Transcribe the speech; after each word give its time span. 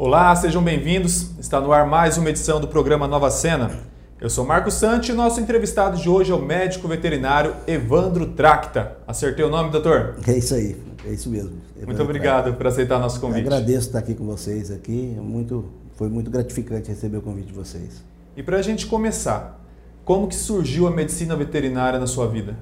Olá, 0.00 0.36
sejam 0.36 0.62
bem-vindos. 0.62 1.32
Está 1.40 1.60
no 1.60 1.72
ar 1.72 1.84
mais 1.84 2.16
uma 2.16 2.30
edição 2.30 2.60
do 2.60 2.68
programa 2.68 3.08
Nova 3.08 3.32
Cena. 3.32 3.80
Eu 4.20 4.30
sou 4.30 4.46
Marco 4.46 4.70
Santi 4.70 5.10
e 5.10 5.12
nosso 5.12 5.40
entrevistado 5.40 5.96
de 5.96 6.08
hoje 6.08 6.30
é 6.30 6.34
o 6.36 6.40
médico 6.40 6.86
veterinário 6.86 7.52
Evandro 7.66 8.28
Tracta. 8.28 8.96
Acertei 9.08 9.44
o 9.44 9.48
nome, 9.48 9.72
doutor? 9.72 10.14
É 10.24 10.38
isso 10.38 10.54
aí, 10.54 10.80
é 11.04 11.10
isso 11.10 11.28
mesmo. 11.28 11.50
Evandro 11.74 11.86
muito 11.86 12.02
obrigado 12.04 12.44
Tracta. 12.44 12.58
por 12.58 12.66
aceitar 12.68 13.00
nosso 13.00 13.20
convite. 13.20 13.48
Eu 13.48 13.52
agradeço 13.52 13.88
estar 13.88 13.98
aqui 13.98 14.14
com 14.14 14.24
vocês 14.24 14.70
aqui, 14.70 15.16
é 15.18 15.20
muito, 15.20 15.64
foi 15.96 16.08
muito 16.08 16.30
gratificante 16.30 16.88
receber 16.88 17.16
o 17.16 17.22
convite 17.22 17.48
de 17.48 17.54
vocês. 17.54 18.00
E 18.36 18.42
para 18.44 18.58
a 18.58 18.62
gente 18.62 18.86
começar, 18.86 19.60
como 20.04 20.28
que 20.28 20.36
surgiu 20.36 20.86
a 20.86 20.92
medicina 20.92 21.34
veterinária 21.34 21.98
na 21.98 22.06
sua 22.06 22.28
vida? 22.28 22.56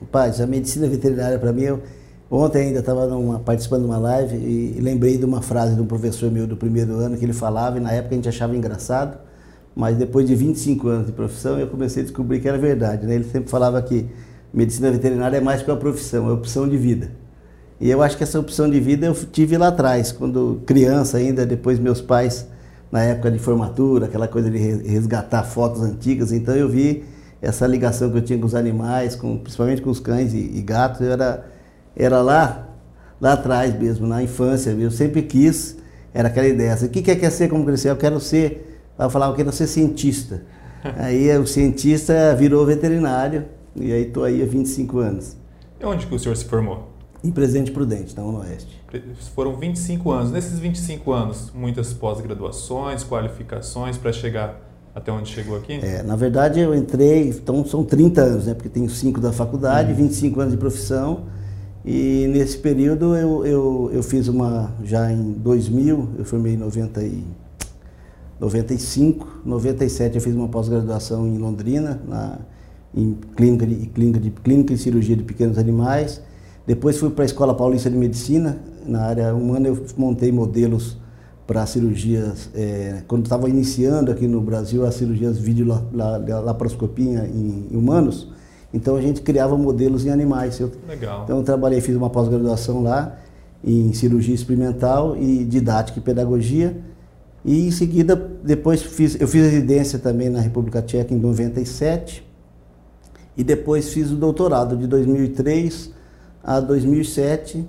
Rapaz, 0.00 0.40
a 0.40 0.46
medicina 0.46 0.86
veterinária 0.86 1.40
para 1.40 1.52
mim, 1.52 1.62
eu, 1.62 1.82
ontem 2.34 2.68
ainda 2.68 2.78
estava 2.78 3.06
participando 3.40 3.82
de 3.82 3.88
uma 3.88 3.98
live 3.98 4.36
e, 4.36 4.80
lembrei 4.80 5.18
de 5.18 5.24
uma 5.24 5.42
frase 5.42 5.74
de 5.74 5.80
um 5.82 5.86
professor 5.86 6.30
meu 6.30 6.46
do 6.46 6.56
primeiro 6.56 6.94
ano 6.94 7.16
que 7.16 7.24
ele 7.24 7.34
falava 7.34 7.76
e 7.76 7.80
na 7.80 7.92
época 7.92 8.14
a 8.14 8.16
gente 8.16 8.28
achava 8.28 8.56
engraçado, 8.56 9.18
mas 9.76 9.96
depois 9.96 10.26
de 10.26 10.34
25 10.34 10.88
anos 10.88 11.06
de 11.06 11.12
profissão 11.12 11.58
eu 11.58 11.66
comecei 11.66 12.02
a 12.02 12.06
descobrir 12.06 12.40
que 12.40 12.48
era 12.48 12.56
verdade. 12.56 13.06
Né? 13.06 13.16
Ele 13.16 13.24
sempre 13.24 13.50
falava 13.50 13.80
que 13.82 14.06
medicina 14.52 14.90
veterinária 14.90 15.36
é 15.36 15.40
mais 15.40 15.62
que 15.62 15.70
uma 15.70 15.76
profissão, 15.76 16.28
é 16.28 16.32
opção 16.32 16.68
de 16.68 16.76
vida. 16.76 17.10
E 17.78 17.90
eu 17.90 18.00
acho 18.00 18.16
que 18.16 18.22
essa 18.22 18.38
opção 18.38 18.70
de 18.70 18.80
vida 18.80 19.06
eu 19.06 19.14
tive 19.14 19.58
lá 19.58 19.68
atrás, 19.68 20.12
quando 20.12 20.62
criança 20.64 21.18
ainda, 21.18 21.44
depois 21.44 21.78
meus 21.78 22.00
pais, 22.00 22.46
na 22.90 23.02
época 23.02 23.30
de 23.30 23.38
formatura, 23.38 24.06
aquela 24.06 24.28
coisa 24.28 24.50
de 24.50 24.58
resgatar 24.58 25.42
fotos 25.42 25.82
antigas, 25.82 26.30
então 26.30 26.54
eu 26.54 26.68
vi 26.68 27.04
essa 27.40 27.66
ligação 27.66 28.08
que 28.10 28.18
eu 28.18 28.22
tinha 28.22 28.38
com 28.38 28.46
os 28.46 28.54
animais, 28.54 29.16
com, 29.16 29.36
principalmente 29.36 29.82
com 29.82 29.90
os 29.90 29.98
cães 29.98 30.32
e, 30.32 30.38
e 30.38 30.62
gatos, 30.62 31.00
era, 31.00 31.44
era 31.96 32.20
lá, 32.20 32.68
lá 33.20 33.34
atrás 33.34 33.78
mesmo, 33.78 34.06
na 34.06 34.22
infância. 34.22 34.70
Eu 34.70 34.90
sempre 34.90 35.22
quis, 35.22 35.76
era 36.12 36.28
aquela 36.28 36.48
ideia, 36.48 36.74
assim, 36.74 36.86
o 36.86 36.88
que 36.88 37.02
quer 37.02 37.30
ser 37.30 37.48
como 37.48 37.64
crescer? 37.64 37.90
Eu 37.90 37.96
quero 37.96 38.20
ser, 38.20 38.80
eu 38.98 39.10
falava, 39.10 39.32
eu 39.32 39.36
quero 39.36 39.52
ser 39.52 39.66
cientista. 39.66 40.42
aí 40.96 41.36
o 41.38 41.46
cientista 41.46 42.34
virou 42.36 42.64
veterinário, 42.66 43.46
e 43.74 43.92
aí 43.92 44.02
estou 44.06 44.24
aí 44.24 44.42
há 44.42 44.46
25 44.46 44.98
anos. 44.98 45.36
E 45.80 45.84
onde 45.84 46.06
que 46.06 46.14
o 46.14 46.18
senhor 46.18 46.36
se 46.36 46.44
formou? 46.44 46.90
Em 47.24 47.30
Presidente 47.30 47.70
Prudente, 47.70 48.16
na 48.16 48.24
Oeste. 48.24 48.82
Foram 49.34 49.56
25 49.56 50.10
anos. 50.10 50.32
Nesses 50.32 50.58
25 50.58 51.12
anos, 51.12 51.52
muitas 51.54 51.92
pós-graduações, 51.92 53.04
qualificações 53.04 53.96
para 53.96 54.12
chegar 54.12 54.60
até 54.94 55.10
onde 55.10 55.30
chegou 55.30 55.56
aqui? 55.56 55.80
É, 55.82 56.02
na 56.02 56.16
verdade, 56.16 56.60
eu 56.60 56.74
entrei, 56.74 57.28
então 57.28 57.64
são 57.64 57.84
30 57.84 58.20
anos, 58.20 58.46
né? 58.46 58.54
Porque 58.54 58.68
tenho 58.68 58.90
5 58.90 59.20
da 59.20 59.32
faculdade, 59.32 59.92
uhum. 59.92 59.98
25 59.98 60.40
anos 60.40 60.52
de 60.52 60.58
profissão. 60.58 61.24
E 61.84 62.28
nesse 62.28 62.58
período 62.58 63.16
eu, 63.16 63.44
eu, 63.44 63.90
eu 63.92 64.02
fiz 64.02 64.28
uma, 64.28 64.72
já 64.84 65.10
em 65.10 65.32
2000, 65.32 66.10
eu 66.18 66.24
formei 66.24 66.54
em 66.54 66.56
90 66.56 67.02
e, 67.02 67.24
95, 68.42 69.42
97 69.44 70.16
eu 70.16 70.20
fiz 70.20 70.34
uma 70.34 70.48
pós-graduação 70.48 71.26
em 71.26 71.38
Londrina, 71.38 72.00
na, 72.08 72.38
em 72.94 73.16
clínica 73.36 73.66
de, 73.66 73.86
clínica, 73.86 74.20
de, 74.20 74.30
clínica 74.30 74.72
e 74.74 74.78
cirurgia 74.78 75.16
de 75.16 75.22
pequenos 75.22 75.58
animais. 75.58 76.20
Depois 76.66 76.98
fui 76.98 77.10
para 77.10 77.24
a 77.24 77.26
Escola 77.26 77.54
Paulista 77.54 77.90
de 77.90 77.96
Medicina, 77.96 78.58
na 78.86 79.02
área 79.02 79.34
humana 79.34 79.68
eu 79.68 79.84
montei 79.96 80.30
modelos 80.32 80.96
para 81.46 81.66
cirurgias, 81.66 82.50
é, 82.54 83.02
quando 83.06 83.24
estava 83.24 83.48
iniciando 83.48 84.10
aqui 84.10 84.26
no 84.26 84.40
Brasil 84.40 84.86
as 84.86 84.94
cirurgias 84.94 85.38
videolaparoscopia 85.38 87.28
em, 87.32 87.68
em 87.70 87.76
humanos, 87.76 88.28
então 88.72 88.96
a 88.96 89.00
gente 89.00 89.20
criava 89.20 89.56
modelos 89.56 90.06
em 90.06 90.10
animais. 90.10 90.58
Eu, 90.58 90.70
Legal. 90.88 91.24
Então 91.24 91.38
eu 91.38 91.42
trabalhei, 91.42 91.80
fiz 91.80 91.94
uma 91.94 92.10
pós-graduação 92.10 92.82
lá 92.82 93.18
em 93.64 93.92
cirurgia 93.92 94.34
experimental 94.34 95.16
e 95.16 95.44
didática 95.44 95.98
e 95.98 96.02
pedagogia. 96.02 96.76
E 97.44 97.66
em 97.66 97.70
seguida, 97.70 98.16
depois 98.42 98.82
fiz, 98.82 99.20
eu 99.20 99.28
fiz 99.28 99.42
residência 99.42 99.98
também 99.98 100.28
na 100.28 100.40
República 100.40 100.80
Tcheca 100.80 101.12
em 101.12 101.18
97 101.18 102.24
e 103.36 103.42
depois 103.42 103.92
fiz 103.92 104.10
o 104.10 104.16
doutorado 104.16 104.76
de 104.76 104.86
2003 104.86 105.90
a 106.42 106.60
2007 106.60 107.66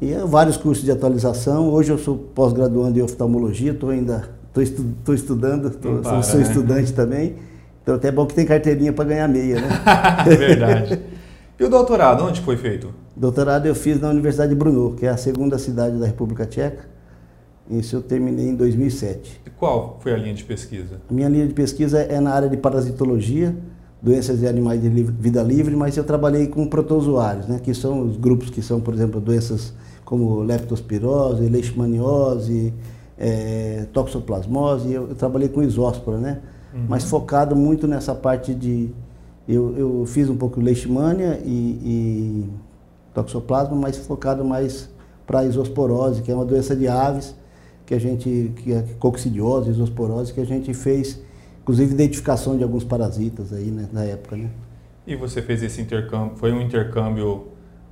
e 0.00 0.12
é 0.12 0.24
vários 0.24 0.56
cursos 0.56 0.84
de 0.84 0.90
atualização. 0.90 1.68
Hoje 1.68 1.92
eu 1.92 1.98
sou 1.98 2.16
pós-graduando 2.16 2.98
em 2.98 3.02
oftalmologia, 3.02 3.72
estou 3.72 3.90
ainda 3.90 4.30
tô 4.52 4.62
estu, 4.62 4.84
estudando, 5.12 5.70
tô, 5.70 5.98
para, 5.98 6.22
sou, 6.22 6.40
né? 6.40 6.46
estudante 6.46 6.92
também. 6.92 7.36
Então 7.90 7.96
até 7.96 8.06
é 8.06 8.12
bom 8.12 8.24
que 8.24 8.34
tem 8.34 8.46
carteirinha 8.46 8.92
para 8.92 9.04
ganhar 9.04 9.26
meia, 9.26 9.60
né? 9.60 9.68
Verdade. 10.24 11.00
E 11.58 11.64
o 11.64 11.68
doutorado, 11.68 12.24
onde 12.24 12.40
foi 12.40 12.56
feito? 12.56 12.94
Doutorado 13.16 13.66
eu 13.66 13.74
fiz 13.74 14.00
na 14.00 14.08
Universidade 14.10 14.50
de 14.50 14.54
Brno, 14.54 14.94
que 14.94 15.06
é 15.06 15.08
a 15.08 15.16
segunda 15.16 15.58
cidade 15.58 15.98
da 15.98 16.06
República 16.06 16.46
Tcheca. 16.46 16.84
Isso 17.68 17.96
eu 17.96 18.00
terminei 18.00 18.48
em 18.48 18.54
2007. 18.54 19.40
E 19.44 19.50
qual 19.50 19.98
foi 20.00 20.14
a 20.14 20.16
linha 20.16 20.34
de 20.34 20.44
pesquisa? 20.44 21.00
A 21.10 21.12
minha 21.12 21.28
linha 21.28 21.48
de 21.48 21.52
pesquisa 21.52 22.00
é 22.00 22.20
na 22.20 22.30
área 22.30 22.48
de 22.48 22.56
parasitologia, 22.56 23.56
doenças 24.00 24.38
de 24.38 24.46
animais 24.46 24.80
de 24.80 24.88
vida 24.88 25.42
livre, 25.42 25.74
mas 25.74 25.96
eu 25.96 26.04
trabalhei 26.04 26.46
com 26.46 26.64
protozoários, 26.68 27.48
né, 27.48 27.60
que 27.60 27.74
são 27.74 28.02
os 28.02 28.16
grupos 28.16 28.50
que 28.50 28.62
são, 28.62 28.80
por 28.80 28.94
exemplo, 28.94 29.20
doenças 29.20 29.74
como 30.04 30.42
leptospirose, 30.42 31.48
leishmaniose, 31.48 32.72
é, 33.18 33.86
toxoplasmose, 33.92 34.92
eu, 34.92 35.08
eu, 35.08 35.14
trabalhei 35.16 35.48
com 35.48 35.60
isóspora, 35.60 36.18
né? 36.18 36.38
Uhum. 36.72 36.86
Mas 36.88 37.04
focado 37.04 37.54
muito 37.56 37.86
nessa 37.86 38.14
parte 38.14 38.54
de... 38.54 38.90
Eu, 39.48 39.76
eu 39.76 40.06
fiz 40.06 40.28
um 40.28 40.36
pouco 40.36 40.60
leishmania 40.60 41.40
e, 41.44 41.80
e 41.84 42.50
toxoplasma, 43.12 43.74
mas 43.74 43.96
focado 43.96 44.44
mais 44.44 44.88
para 45.26 45.44
isosporose, 45.44 46.22
que 46.22 46.30
é 46.30 46.34
uma 46.34 46.44
doença 46.44 46.74
de 46.76 46.86
aves, 46.86 47.34
que 47.86 47.94
a 47.94 47.98
gente, 47.98 48.52
que 48.56 48.72
é 48.72 48.84
coccidiose, 48.98 49.70
isosporose, 49.70 50.32
que 50.32 50.40
a 50.40 50.46
gente 50.46 50.72
fez, 50.72 51.20
inclusive, 51.62 51.92
identificação 51.92 52.56
de 52.56 52.62
alguns 52.62 52.84
parasitas 52.84 53.52
aí 53.52 53.70
né, 53.70 53.88
na 53.92 54.04
época, 54.04 54.36
né? 54.36 54.50
E 55.06 55.16
você 55.16 55.42
fez 55.42 55.62
esse 55.62 55.80
intercâmbio, 55.80 56.36
foi 56.36 56.52
um 56.52 56.60
intercâmbio 56.60 57.48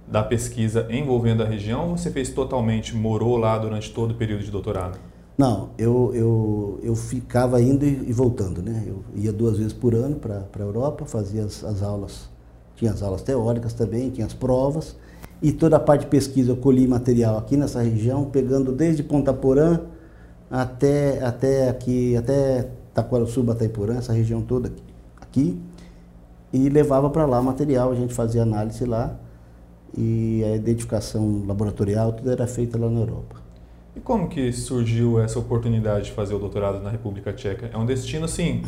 da 0.07 0.23
pesquisa 0.23 0.87
envolvendo 0.91 1.43
a 1.43 1.47
região 1.47 1.91
ou 1.91 1.97
você 1.97 2.11
fez 2.11 2.31
totalmente, 2.31 2.95
morou 2.95 3.37
lá 3.37 3.59
durante 3.59 3.93
todo 3.93 4.13
o 4.13 4.15
período 4.15 4.45
de 4.45 4.51
doutorado? 4.51 4.99
Não, 5.39 5.71
eu, 5.79 6.11
eu, 6.15 6.81
eu 6.83 6.97
ficava 6.97 7.63
indo 7.63 7.85
e 7.85 8.13
voltando, 8.13 8.61
né? 8.61 8.83
Eu 8.85 9.05
ia 9.15 9.33
duas 9.33 9.57
vezes 9.57 9.73
por 9.73 9.95
ano 9.95 10.17
para 10.17 10.45
a 10.53 10.61
Europa, 10.61 11.07
fazia 11.07 11.45
as, 11.45 11.63
as, 11.63 11.81
aulas, 11.81 12.29
tinha 12.75 12.91
as 12.91 13.05
aulas 13.05 13.23
teóricas 13.23 13.73
também, 13.73 14.11
tinha 14.11 14.27
as 14.27 14.35
provas, 14.35 14.97
e 15.41 15.53
toda 15.53 15.77
a 15.77 15.81
parte 15.81 16.01
de 16.03 16.07
pesquisa 16.09 16.51
eu 16.51 16.57
colhi 16.57 16.89
material 16.89 17.39
aqui 17.39 17.57
nessa 17.57 17.81
região, 17.81 18.25
pegando 18.25 18.73
desde 18.73 19.05
Ponta 19.05 19.33
Porã 19.33 19.83
até, 20.51 21.23
até 21.25 21.69
aqui, 21.69 22.17
até 22.17 22.69
Taquaraçu, 22.93 23.41
Bataiporã, 23.45 23.99
essa 23.99 24.13
região 24.13 24.43
toda 24.43 24.67
aqui, 24.67 24.83
aqui 25.21 25.61
e 26.53 26.69
levava 26.69 27.11
para 27.11 27.27
lá 27.27 27.41
material, 27.41 27.93
a 27.93 27.95
gente 27.95 28.13
fazia 28.13 28.43
análise 28.43 28.85
lá, 28.85 29.17
e 29.97 30.43
a 30.45 30.57
identificação 30.57 31.45
laboratorial, 31.47 32.13
tudo 32.13 32.29
era 32.29 32.47
feita 32.49 32.77
lá 32.77 32.91
na 32.91 32.99
Europa. 32.99 33.48
E 33.99 34.01
como 34.01 34.29
que 34.29 34.53
surgiu 34.53 35.19
essa 35.19 35.41
oportunidade 35.41 36.05
de 36.05 36.13
fazer 36.13 36.33
o 36.33 36.39
doutorado 36.39 36.81
na 36.81 36.89
República 36.89 37.33
Tcheca? 37.33 37.69
É 37.73 37.77
um 37.77 37.85
destino, 37.85 38.27
assim, 38.27 38.63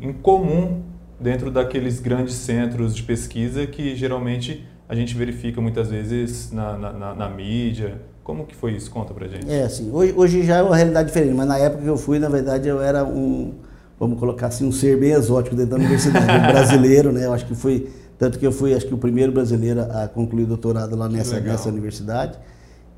incomum 0.00 0.80
dentro 1.18 1.50
daqueles 1.50 1.98
grandes 1.98 2.36
centros 2.36 2.94
de 2.94 3.02
pesquisa 3.02 3.66
que 3.66 3.96
geralmente 3.96 4.64
a 4.88 4.94
gente 4.94 5.16
verifica 5.16 5.60
muitas 5.60 5.90
vezes 5.90 6.52
na, 6.52 6.78
na, 6.78 7.14
na 7.16 7.28
mídia. 7.28 8.00
Como 8.22 8.46
que 8.46 8.54
foi 8.54 8.76
isso? 8.76 8.92
Conta 8.92 9.12
pra 9.12 9.26
gente. 9.26 9.50
É, 9.50 9.64
assim, 9.64 9.90
hoje, 9.90 10.14
hoje 10.16 10.42
já 10.44 10.58
é 10.58 10.62
uma 10.62 10.76
realidade 10.76 11.08
diferente, 11.08 11.34
mas 11.34 11.48
na 11.48 11.58
época 11.58 11.82
que 11.82 11.88
eu 11.88 11.96
fui, 11.96 12.20
na 12.20 12.28
verdade, 12.28 12.68
eu 12.68 12.80
era 12.80 13.04
um, 13.04 13.54
vamos 13.98 14.20
colocar 14.20 14.46
assim, 14.46 14.64
um 14.64 14.70
ser 14.70 14.96
bem 14.96 15.10
exótico 15.10 15.56
dentro 15.56 15.72
da 15.72 15.78
universidade, 15.78 16.26
um 16.30 16.52
brasileiro, 16.52 17.10
né? 17.10 17.26
Eu 17.26 17.32
acho 17.32 17.44
que 17.44 17.56
foi 17.56 17.90
tanto 18.16 18.38
que 18.38 18.46
eu 18.46 18.52
fui, 18.52 18.72
acho 18.72 18.86
que, 18.86 18.94
o 18.94 18.98
primeiro 18.98 19.32
brasileiro 19.32 19.80
a 19.80 20.06
concluir 20.06 20.46
doutorado 20.46 20.94
lá 20.94 21.08
nessa, 21.08 21.40
nessa 21.40 21.68
universidade. 21.68 22.38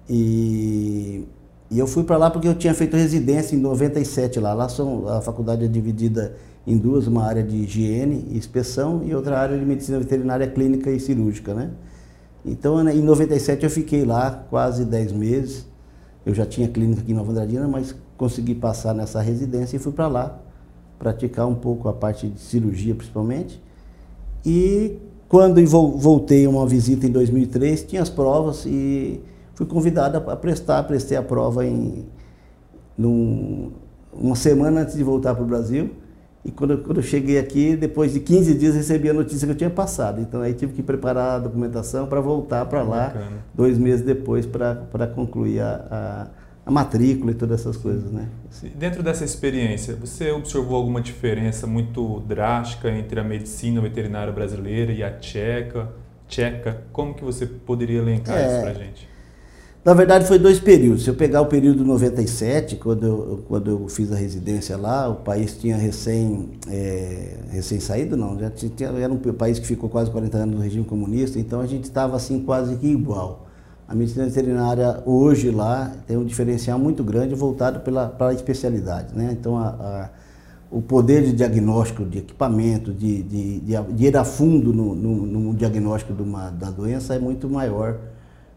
E, 0.09 1.27
e 1.71 1.79
eu 1.79 1.87
fui 1.87 2.05
para 2.05 2.17
lá 2.17 2.31
porque 2.31 2.47
eu 2.47 2.55
tinha 2.55 2.73
feito 2.75 2.97
residência 2.97 3.57
em 3.57 3.59
97 3.59 4.39
lá. 4.39 4.55
Lá 4.55 4.69
são, 4.69 5.09
a 5.09 5.21
faculdade 5.21 5.65
é 5.65 5.69
dividida 5.69 6.37
em 6.67 6.77
duas, 6.77 7.07
uma 7.07 7.25
área 7.25 7.43
de 7.43 7.57
higiene 7.57 8.27
e 8.31 8.39
inspeção 8.39 9.03
e 9.05 9.15
outra 9.15 9.39
área 9.39 9.59
de 9.59 9.65
medicina 9.65 9.99
veterinária 9.99 10.47
clínica 10.47 10.91
e 10.91 10.99
cirúrgica, 11.01 11.55
né? 11.55 11.71
Então, 12.45 12.83
né, 12.83 12.95
em 12.95 13.03
97 13.03 13.65
eu 13.65 13.71
fiquei 13.71 14.05
lá 14.05 14.47
quase 14.49 14.85
10 14.85 15.13
meses. 15.13 15.67
Eu 16.25 16.35
já 16.35 16.47
tinha 16.47 16.69
clínica 16.69 17.01
aqui 17.03 17.13
em 17.13 17.15
Nova 17.15 17.33
Andradina, 17.33 17.67
mas 17.67 17.95
consegui 18.17 18.55
passar 18.55 18.95
nessa 18.95 19.21
residência 19.21 19.77
e 19.77 19.79
fui 19.79 19.93
para 19.93 20.07
lá 20.07 20.39
praticar 20.99 21.47
um 21.47 21.55
pouco 21.55 21.89
a 21.89 21.93
parte 21.93 22.29
de 22.29 22.41
cirurgia, 22.41 22.95
principalmente. 22.95 23.61
E 24.45 24.97
quando 25.29 25.65
voltei 25.67 26.47
uma 26.47 26.67
visita 26.67 27.07
em 27.07 27.11
2003, 27.11 27.83
tinha 27.83 28.03
as 28.03 28.09
provas 28.09 28.65
e 28.65 29.21
fui 29.57 29.67
convidado 29.67 30.19
a 30.31 30.37
prestar, 30.37 30.83
prestei 30.85 31.17
a 31.17 31.23
prova 31.23 31.67
em 31.67 32.07
num, 32.97 33.73
uma 34.13 34.37
semana 34.37 34.83
antes 34.83 34.95
de 34.95 35.03
voltar 35.03 35.35
para 35.35 35.43
o 35.43 35.47
Brasil. 35.47 35.91
E 36.45 36.51
quando, 36.53 36.79
quando 36.79 36.99
eu 36.99 37.03
cheguei 37.03 37.39
aqui, 37.39 37.75
depois 37.75 38.13
de 38.13 38.21
15 38.21 38.55
dias, 38.55 38.75
recebi 38.77 39.11
a 39.11 39.13
notícia 39.13 39.47
que 39.47 39.53
eu 39.53 39.57
tinha 39.57 39.71
passado. 39.71 40.21
Então 40.21 40.43
aí 40.43 40.55
tive 40.55 40.75
que 40.75 40.83
preparar 40.83 41.37
a 41.37 41.39
documentação 41.41 42.07
para 42.07 42.21
voltar 42.21 42.65
para 42.67 42.83
lá, 42.83 43.13
dois 43.53 43.77
meses 43.79 44.05
depois, 44.05 44.47
para 44.47 45.07
concluir 45.13 45.61
a, 45.61 46.29
a 46.65 46.71
matrícula 46.71 47.33
e 47.33 47.35
todas 47.35 47.61
essas 47.61 47.77
coisas, 47.77 48.13
né? 48.13 48.29
Dentro 48.77 49.03
dessa 49.03 49.25
experiência, 49.25 49.97
você 49.97 50.31
observou 50.31 50.77
alguma 50.77 51.01
diferença 51.01 51.67
muito 51.67 52.21
drástica 52.21 52.91
entre 52.91 53.19
a 53.19 53.25
medicina 53.25 53.81
veterinária 53.81 54.33
brasileira 54.33 54.93
e 54.93 55.03
a 55.03 55.11
tcheca? 55.11 55.89
Tcheca, 56.29 56.83
como 56.93 57.15
que 57.15 57.25
você 57.25 57.47
poderia 57.47 57.99
elencar 57.99 58.37
é, 58.37 58.47
isso 58.47 58.61
para 58.63 58.75
gente? 58.75 59.16
Na 59.87 59.95
verdade, 59.95 60.27
foi 60.27 60.37
dois 60.37 60.59
períodos. 60.59 61.05
Se 61.05 61.11
eu 61.11 61.15
pegar 61.15 61.41
o 61.41 61.47
período 61.47 61.85
97, 61.85 62.75
quando 62.75 63.07
eu, 63.07 63.45
quando 63.47 63.71
eu 63.71 63.89
fiz 63.89 64.11
a 64.11 64.17
residência 64.17 64.77
lá, 64.77 65.09
o 65.09 65.15
país 65.15 65.57
tinha 65.57 65.77
recém, 65.77 66.49
é, 66.69 67.37
recém 67.53 67.79
saído, 67.79 68.17
não, 68.17 68.37
já 68.37 68.51
tinha, 68.51 68.89
era 68.89 69.13
um 69.13 69.17
país 69.17 69.61
que 69.61 69.67
ficou 69.67 69.89
quase 69.89 70.11
40 70.11 70.39
anos 70.39 70.57
no 70.57 70.61
regime 70.61 70.85
comunista, 70.85 71.39
então 71.39 71.61
a 71.61 71.67
gente 71.69 71.85
estava 71.85 72.17
assim 72.17 72.41
quase 72.41 72.75
que 72.75 72.89
igual. 72.89 73.47
A 73.87 73.95
medicina 73.95 74.27
veterinária 74.27 75.05
hoje 75.07 75.53
lá 75.53 75.93
tem 76.05 76.17
um 76.17 76.25
diferencial 76.25 76.81
muito 76.81 77.05
grande 77.05 77.37
voltado 77.37 77.79
para 77.79 78.27
a 78.27 78.35
especialidade. 78.35 79.15
Né? 79.15 79.37
Então, 79.39 79.57
a, 79.57 79.69
a, 79.69 80.11
o 80.69 80.83
poder 80.83 81.23
de 81.23 81.33
diagnóstico, 81.33 82.05
de 82.05 82.19
equipamento, 82.19 82.93
de, 82.93 83.23
de, 83.23 83.61
de, 83.61 83.83
de 83.93 84.05
ir 84.05 84.17
a 84.17 84.25
fundo 84.25 84.73
no, 84.73 84.97
no, 84.97 85.27
no 85.27 85.55
diagnóstico 85.55 86.13
de 86.13 86.23
uma, 86.23 86.51
da 86.51 86.71
doença 86.71 87.15
é 87.15 87.21
muito 87.21 87.49
maior 87.49 88.16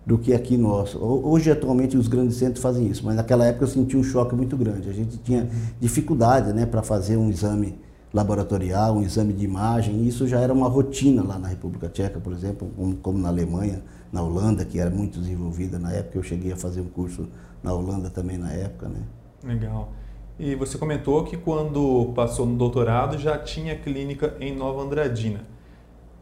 do 0.09 0.17
que 0.17 0.33
aqui 0.33 0.57
nós. 0.57 0.95
Hoje, 0.95 1.51
atualmente, 1.51 1.95
os 1.95 2.07
grandes 2.07 2.35
centros 2.35 2.63
fazem 2.63 2.87
isso, 2.87 3.05
mas 3.05 3.15
naquela 3.15 3.45
época 3.45 3.65
eu 3.65 3.67
senti 3.67 3.95
um 3.95 4.03
choque 4.03 4.33
muito 4.33 4.57
grande. 4.57 4.89
A 4.89 4.91
gente 4.91 5.19
tinha 5.19 5.47
dificuldade 5.79 6.51
né, 6.51 6.65
para 6.65 6.81
fazer 6.81 7.15
um 7.15 7.29
exame 7.29 7.77
laboratorial, 8.11 8.95
um 8.95 9.03
exame 9.03 9.33
de 9.33 9.45
imagem, 9.45 10.07
isso 10.07 10.27
já 10.27 10.39
era 10.39 10.51
uma 10.51 10.67
rotina 10.67 11.21
lá 11.21 11.37
na 11.37 11.47
República 11.47 11.87
Tcheca, 11.89 12.19
por 12.19 12.33
exemplo, 12.33 12.67
como, 12.75 12.95
como 12.95 13.19
na 13.19 13.29
Alemanha, 13.29 13.83
na 14.11 14.23
Holanda, 14.23 14.65
que 14.65 14.79
era 14.79 14.89
muito 14.89 15.19
desenvolvida 15.19 15.77
na 15.77 15.91
época. 15.91 16.17
Eu 16.17 16.23
cheguei 16.23 16.51
a 16.51 16.57
fazer 16.57 16.81
um 16.81 16.89
curso 16.89 17.27
na 17.61 17.71
Holanda 17.71 18.09
também 18.09 18.39
na 18.39 18.51
época. 18.51 18.89
Né? 18.89 19.01
Legal. 19.43 19.93
E 20.39 20.55
você 20.55 20.75
comentou 20.75 21.23
que 21.23 21.37
quando 21.37 22.13
passou 22.15 22.47
no 22.47 22.57
doutorado 22.57 23.15
já 23.19 23.37
tinha 23.37 23.75
clínica 23.75 24.35
em 24.39 24.55
Nova 24.55 24.81
Andradina. 24.81 25.41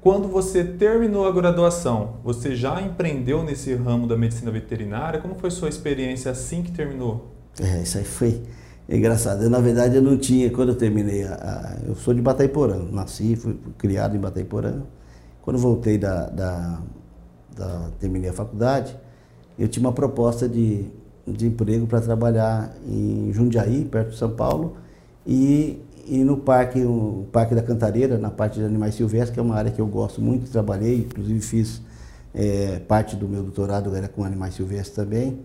Quando 0.08 0.30
você 0.30 0.64
terminou 0.64 1.28
a 1.28 1.32
graduação, 1.34 2.14
você 2.24 2.56
já 2.56 2.82
empreendeu 2.82 3.44
nesse 3.44 3.76
ramo 3.76 4.08
da 4.08 4.16
medicina 4.16 4.50
veterinária? 4.50 5.20
Como 5.20 5.36
foi 5.36 5.52
sua 5.52 5.68
experiência 5.68 6.32
assim 6.32 6.64
que 6.64 6.72
terminou? 6.72 7.28
É, 7.60 7.82
isso 7.82 7.98
aí 7.98 8.06
foi 8.06 8.42
engraçado. 8.88 9.44
Eu, 9.44 9.50
na 9.50 9.60
verdade, 9.60 9.98
eu 9.98 10.02
não 10.02 10.18
tinha, 10.18 10.50
quando 10.50 10.70
eu 10.70 10.76
terminei, 10.76 11.26
a, 11.26 11.34
a, 11.34 11.78
eu 11.86 11.94
sou 11.94 12.14
de 12.14 12.22
Bataiporã, 12.22 12.86
nasci, 12.90 13.36
fui 13.36 13.60
criado 13.78 14.16
em 14.16 14.20
Bataiporã. 14.22 14.82
Quando 15.42 15.60
voltei 15.60 15.98
da, 15.98 16.30
da, 16.30 16.80
da, 17.54 17.90
terminei 18.00 18.30
a 18.30 18.34
faculdade, 18.34 18.98
eu 19.60 19.68
tinha 19.68 19.86
uma 19.86 19.92
proposta 19.92 20.48
de, 20.48 20.86
de 21.28 21.48
emprego 21.48 21.86
para 21.86 22.00
trabalhar 22.00 22.74
em 22.88 23.30
Jundiaí, 23.34 23.84
perto 23.84 24.12
de 24.12 24.18
São 24.18 24.30
Paulo, 24.30 24.78
e 25.26 25.82
e 26.10 26.24
no 26.24 26.38
parque, 26.38 26.82
o 26.82 27.26
Parque 27.32 27.54
da 27.54 27.62
Cantareira, 27.62 28.18
na 28.18 28.30
parte 28.30 28.60
de 28.60 28.66
animais 28.66 28.96
silvestres, 28.96 29.32
que 29.32 29.40
é 29.40 29.44
uma 29.44 29.56
área 29.56 29.72
que 29.72 29.80
eu 29.80 29.88
gosto 29.88 30.22
muito, 30.22 30.50
trabalhei, 30.50 31.00
inclusive 31.00 31.42
fiz 31.42 31.82
é, 32.34 32.80
parte 32.88 33.16
do 33.16 33.28
meu 33.28 33.42
doutorado 33.44 33.96
era 33.96 34.08
com 34.08 34.24
animais 34.24 34.54
silvestres 34.54 34.96
também. 34.96 35.40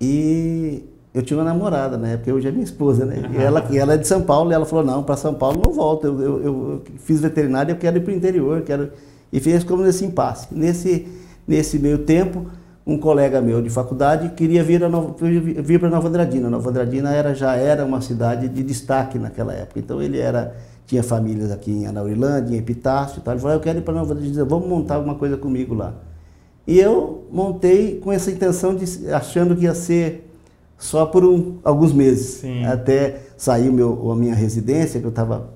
E 0.00 0.84
eu 1.12 1.22
tinha 1.22 1.38
uma 1.38 1.44
namorada 1.44 1.96
na 1.96 2.08
época, 2.08 2.32
hoje 2.32 2.48
é 2.48 2.50
minha 2.50 2.64
esposa, 2.64 3.04
né? 3.04 3.22
E 3.32 3.36
ela, 3.36 3.66
e 3.70 3.78
ela 3.78 3.94
é 3.94 3.96
de 3.96 4.06
São 4.06 4.22
Paulo, 4.22 4.50
e 4.50 4.54
ela 4.54 4.66
falou, 4.66 4.84
não, 4.84 5.02
para 5.02 5.16
São 5.16 5.34
Paulo 5.34 5.62
não 5.64 5.72
volto, 5.72 6.06
eu, 6.06 6.20
eu, 6.20 6.42
eu 6.42 6.82
fiz 6.98 7.20
veterinário, 7.20 7.72
eu 7.72 7.76
quero 7.76 7.96
ir 7.96 8.00
para 8.00 8.12
o 8.12 8.16
interior, 8.16 8.62
quero... 8.62 8.90
E 9.32 9.40
fez 9.40 9.64
como 9.64 9.82
nesse 9.82 10.04
impasse. 10.04 10.48
Nesse, 10.52 11.08
nesse 11.46 11.78
meio 11.78 11.98
tempo, 11.98 12.46
um 12.86 12.96
colega 12.96 13.40
meu 13.40 13.60
de 13.60 13.68
faculdade 13.68 14.30
queria 14.30 14.62
vir, 14.62 14.80
vir 15.62 15.80
para 15.80 15.90
Nova 15.90 16.06
Andradina. 16.06 16.48
Nova 16.48 16.70
Andradina 16.70 17.12
era, 17.12 17.34
já 17.34 17.56
era 17.56 17.84
uma 17.84 18.00
cidade 18.00 18.48
de 18.48 18.62
destaque 18.62 19.18
naquela 19.18 19.52
época. 19.52 19.80
Então 19.80 20.00
ele 20.00 20.18
era 20.18 20.54
tinha 20.86 21.02
famílias 21.02 21.50
aqui 21.50 21.72
em 21.72 21.86
Anaurilândia, 21.86 22.54
em 22.54 22.58
Epitácio 22.58 23.18
e 23.18 23.22
tal. 23.22 23.34
Ele 23.34 23.40
falou, 23.40 23.56
eu 23.56 23.60
quero 23.60 23.78
ir 23.78 23.82
para 23.82 23.92
Nova 23.92 24.14
Andradina, 24.14 24.44
vamos 24.44 24.68
montar 24.68 24.94
alguma 24.94 25.16
coisa 25.16 25.36
comigo 25.36 25.74
lá. 25.74 25.94
E 26.64 26.78
eu 26.78 27.26
montei 27.30 27.98
com 27.98 28.12
essa 28.12 28.30
intenção, 28.30 28.74
de, 28.74 29.12
achando 29.12 29.56
que 29.56 29.64
ia 29.64 29.74
ser 29.74 30.32
só 30.78 31.06
por 31.06 31.24
um, 31.24 31.58
alguns 31.64 31.92
meses, 31.92 32.40
Sim. 32.40 32.64
até 32.64 33.20
sair 33.36 33.72
meu, 33.72 34.10
a 34.10 34.16
minha 34.16 34.34
residência, 34.34 35.00
que 35.00 35.06
eu 35.06 35.10
estava 35.10 35.50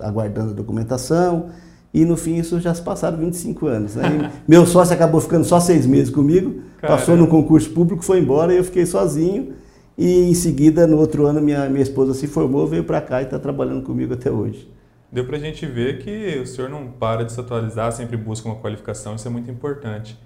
aguardando 0.00 0.50
a 0.50 0.54
documentação, 0.54 1.46
e 1.92 2.04
no 2.04 2.16
fim 2.16 2.36
isso 2.36 2.60
já 2.60 2.74
se 2.74 2.82
passaram 2.82 3.18
25 3.18 3.66
anos. 3.66 3.94
Né? 3.94 4.30
meu 4.46 4.66
sócio 4.66 4.94
acabou 4.94 5.20
ficando 5.20 5.44
só 5.44 5.58
seis 5.60 5.86
meses 5.86 6.10
comigo, 6.10 6.62
Caramba. 6.78 6.98
passou 6.98 7.16
no 7.16 7.26
concurso 7.26 7.70
público, 7.70 8.04
foi 8.04 8.20
embora 8.20 8.52
e 8.52 8.58
eu 8.58 8.64
fiquei 8.64 8.86
sozinho. 8.86 9.54
E 9.96 10.30
em 10.30 10.34
seguida, 10.34 10.86
no 10.86 10.96
outro 10.96 11.26
ano, 11.26 11.40
minha, 11.40 11.68
minha 11.68 11.82
esposa 11.82 12.14
se 12.14 12.28
formou, 12.28 12.66
veio 12.66 12.84
para 12.84 13.00
cá 13.00 13.20
e 13.20 13.24
está 13.24 13.38
trabalhando 13.38 13.82
comigo 13.82 14.14
até 14.14 14.30
hoje. 14.30 14.70
Deu 15.10 15.24
para 15.24 15.38
a 15.38 15.40
gente 15.40 15.64
ver 15.66 15.98
que 15.98 16.38
o 16.38 16.46
senhor 16.46 16.70
não 16.70 16.86
para 16.86 17.24
de 17.24 17.32
se 17.32 17.40
atualizar, 17.40 17.90
sempre 17.92 18.16
busca 18.16 18.46
uma 18.46 18.56
qualificação, 18.56 19.16
isso 19.16 19.26
é 19.26 19.30
muito 19.30 19.50
importante. 19.50 20.16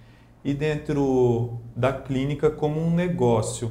E 0.45 0.53
dentro 0.53 1.61
da 1.77 1.93
clínica 1.93 2.51
como 2.51 2.81
um 2.81 2.93
negócio, 2.93 3.71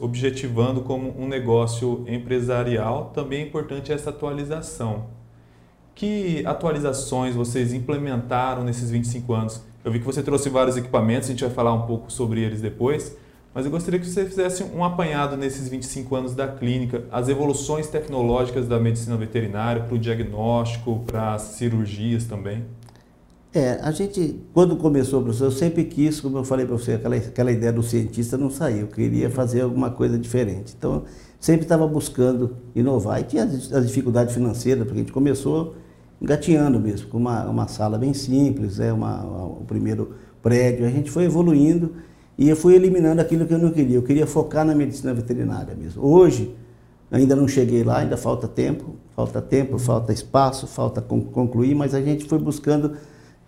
objetivando 0.00 0.82
como 0.82 1.12
um 1.20 1.26
negócio 1.26 2.04
empresarial, 2.06 3.10
também 3.12 3.42
é 3.42 3.46
importante 3.46 3.92
essa 3.92 4.10
atualização. 4.10 5.08
Que 5.94 6.44
atualizações 6.46 7.34
vocês 7.34 7.72
implementaram 7.72 8.64
nesses 8.64 8.90
25 8.90 9.32
anos? 9.32 9.60
Eu 9.84 9.92
vi 9.92 9.98
que 9.98 10.04
você 10.04 10.22
trouxe 10.22 10.48
vários 10.48 10.76
equipamentos, 10.76 11.28
a 11.28 11.32
gente 11.32 11.44
vai 11.44 11.52
falar 11.52 11.72
um 11.74 11.86
pouco 11.86 12.10
sobre 12.10 12.40
eles 12.40 12.60
depois, 12.60 13.16
mas 13.54 13.64
eu 13.64 13.70
gostaria 13.70 14.00
que 14.00 14.06
você 14.06 14.24
fizesse 14.24 14.62
um 14.62 14.82
apanhado 14.84 15.36
nesses 15.36 15.68
25 15.68 16.14
anos 16.14 16.34
da 16.34 16.48
clínica, 16.48 17.04
as 17.10 17.28
evoluções 17.28 17.88
tecnológicas 17.88 18.66
da 18.66 18.78
medicina 18.78 19.16
veterinária 19.16 19.82
para 19.82 19.94
o 19.94 19.98
diagnóstico, 19.98 21.02
para 21.06 21.34
as 21.34 21.42
cirurgias 21.42 22.24
também. 22.24 22.64
É, 23.54 23.78
a 23.82 23.90
gente, 23.90 24.40
quando 24.54 24.76
começou, 24.76 25.22
professor, 25.22 25.44
eu 25.44 25.50
sempre 25.50 25.84
quis, 25.84 26.18
como 26.20 26.38
eu 26.38 26.44
falei 26.44 26.64
para 26.64 26.74
você, 26.74 26.94
aquela, 26.94 27.16
aquela 27.16 27.52
ideia 27.52 27.70
do 27.72 27.82
cientista 27.82 28.38
não 28.38 28.48
saiu, 28.48 28.82
eu 28.82 28.86
queria 28.86 29.28
fazer 29.28 29.60
alguma 29.60 29.90
coisa 29.90 30.18
diferente. 30.18 30.74
Então, 30.78 31.04
sempre 31.42 31.64
estava 31.64 31.88
buscando 31.88 32.56
inovar 32.72 33.20
e 33.20 33.24
tinha 33.24 33.42
as 33.42 33.84
dificuldades 33.84 34.32
financeiras, 34.32 34.84
porque 34.84 35.00
a 35.00 35.02
gente 35.02 35.12
começou 35.12 35.74
engatinhando 36.20 36.78
mesmo, 36.78 37.08
com 37.08 37.18
uma, 37.18 37.44
uma 37.46 37.66
sala 37.66 37.98
bem 37.98 38.14
simples, 38.14 38.78
é 38.78 38.92
uma, 38.92 39.24
uma, 39.24 39.44
o 39.46 39.64
primeiro 39.66 40.12
prédio. 40.40 40.86
A 40.86 40.88
gente 40.88 41.10
foi 41.10 41.24
evoluindo 41.24 41.96
e 42.38 42.48
eu 42.48 42.54
fui 42.54 42.76
eliminando 42.76 43.20
aquilo 43.20 43.44
que 43.44 43.52
eu 43.52 43.58
não 43.58 43.72
queria. 43.72 43.96
Eu 43.96 44.04
queria 44.04 44.24
focar 44.24 44.64
na 44.64 44.72
medicina 44.72 45.12
veterinária 45.12 45.74
mesmo. 45.74 46.06
Hoje, 46.06 46.54
ainda 47.10 47.34
não 47.34 47.48
cheguei 47.48 47.82
lá, 47.82 47.98
ainda 47.98 48.16
falta 48.16 48.46
tempo, 48.46 48.94
falta 49.16 49.42
tempo, 49.42 49.80
falta 49.80 50.12
espaço, 50.12 50.68
falta 50.68 51.02
concluir, 51.02 51.74
mas 51.74 51.92
a 51.92 52.00
gente 52.00 52.24
foi 52.24 52.38
buscando 52.38 52.92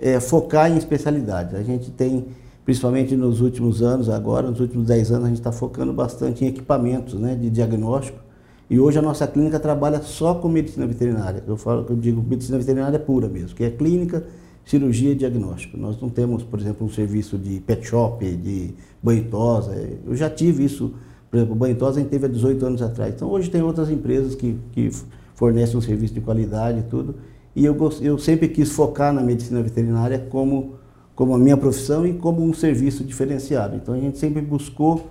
é, 0.01 0.19
focar 0.19 0.69
em 0.69 0.77
especialidades. 0.77 1.55
A 1.55 1.63
gente 1.63 1.93
tem, 1.93 2.27
principalmente 2.65 3.15
nos 3.17 3.41
últimos 3.41 3.83
anos, 3.83 4.09
agora, 4.09 4.51
nos 4.51 4.61
últimos 4.61 4.87
10 4.87 5.13
anos, 5.13 5.25
a 5.25 5.29
gente 5.29 5.39
está 5.39 5.53
focando 5.53 5.93
bastante 5.93 6.45
em 6.45 6.49
equipamentos 6.49 7.15
né, 7.15 7.35
de 7.35 7.51
diagnóstico 7.51 8.25
e 8.69 8.81
hoje 8.81 8.99
a 8.99 9.03
nossa 9.03 9.27
clínica 9.27 9.61
trabalha 9.61 10.01
só 10.01 10.35
com 10.35 10.49
medicina 10.49 10.87
veterinária. 10.87 11.45
Eu 11.47 11.57
falo, 11.57 11.87
eu 11.89 11.97
digo 11.97 12.23
medicina 12.23 12.59
veterinária 12.59 12.99
pura 12.99 13.29
mesmo, 13.29 13.55
que 13.55 13.63
é 13.63 13.71
clínica, 13.71 14.25
cirurgia 14.65 15.13
e 15.13 15.15
diagnóstico. 15.15 15.77
Nós 15.77 16.01
não 16.01 16.09
temos, 16.09 16.43
por 16.43 16.59
exemplo, 16.59 16.87
um 16.87 16.91
serviço 16.91 17.37
de 17.37 17.61
pet 17.61 17.87
shop, 17.87 18.25
de 18.25 18.71
banho 19.03 19.25
tosa. 19.31 19.77
Eu 20.07 20.17
já 20.17 20.31
tive 20.31 20.65
isso, 20.65 20.95
por 21.31 21.37
exemplo, 21.37 21.55
banho 21.55 21.77
tosa 21.77 22.01
a 22.01 22.03
gente 22.03 22.11
teve 22.11 22.25
há 22.25 22.29
18 22.29 22.65
anos 22.65 22.83
atrás. 22.83 23.15
Então 23.15 23.29
hoje 23.29 23.51
tem 23.51 23.63
outras 23.63 23.91
empresas 23.91 24.35
que, 24.35 24.59
que 24.73 24.91
fornecem 25.35 25.77
um 25.77 25.83
serviço 25.83 26.15
de 26.15 26.23
qualidade 26.23 26.79
e 26.79 26.83
tudo. 26.85 27.17
E 27.55 27.65
eu, 27.65 27.77
eu 28.01 28.19
sempre 28.19 28.49
quis 28.49 28.71
focar 28.71 29.13
na 29.13 29.23
medicina 29.23 29.63
veterinária 29.63 30.19
como, 30.31 30.77
como 31.15 31.35
a 31.35 31.39
minha 31.39 31.57
profissão 31.57 32.07
e 32.07 32.15
como 32.15 32.43
um 32.43 32.53
serviço 32.53 33.05
diferenciado. 33.05 33.77
Então 33.77 33.95
a 33.95 33.99
gente 33.99 34.19
sempre 34.19 34.43
buscou 34.43 35.11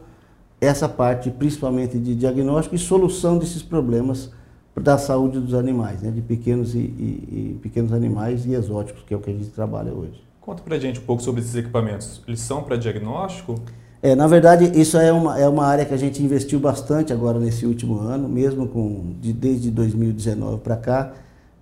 essa 0.60 0.88
parte 0.88 1.30
principalmente 1.30 1.98
de 1.98 2.16
diagnóstico 2.16 2.76
e 2.76 2.80
solução 2.80 3.38
desses 3.38 3.62
problemas 3.62 4.32
da 4.76 4.98
saúde 4.98 5.40
dos 5.40 5.54
animais, 5.54 6.02
né, 6.02 6.10
de 6.10 6.22
pequenos 6.22 6.74
e, 6.74 6.80
e, 6.80 7.54
e, 7.54 7.60
pequenos 7.62 7.94
animais 7.94 8.46
e 8.46 8.54
exóticos, 8.54 9.04
que 9.04 9.14
é 9.14 9.18
o 9.18 9.20
que 9.20 9.30
a 9.30 9.34
gente 9.34 9.50
trabalha 9.50 9.94
hoje. 9.94 10.24
Conta 10.42 10.64
pra 10.64 10.80
gente 10.80 11.00
um 11.00 11.04
pouco 11.04 11.22
sobre 11.22 11.42
esses 11.42 11.56
equipamentos. 11.56 12.22
Eles 12.28 12.40
são 12.42 12.64
para 12.64 12.76
diagnóstico? 12.76 13.56
É, 14.02 14.16
na 14.16 14.28
verdade, 14.28 14.78
isso 14.78 14.98
é 14.98 15.14
uma, 15.14 15.40
é 15.40 15.48
uma 15.48 15.66
área 15.66 15.86
que 15.86 15.94
a 15.94 15.98
gente 15.98 16.22
investiu 16.22 16.60
bastante 16.60 17.14
agora 17.14 17.40
nesse 17.40 17.66
último 17.66 18.00
ano, 18.00 18.28
mesmo 18.28 18.68
com 18.68 19.14
de, 19.22 19.32
desde 19.32 19.72
2019 19.72 20.60
para 20.62 20.76
cá, 20.76 21.14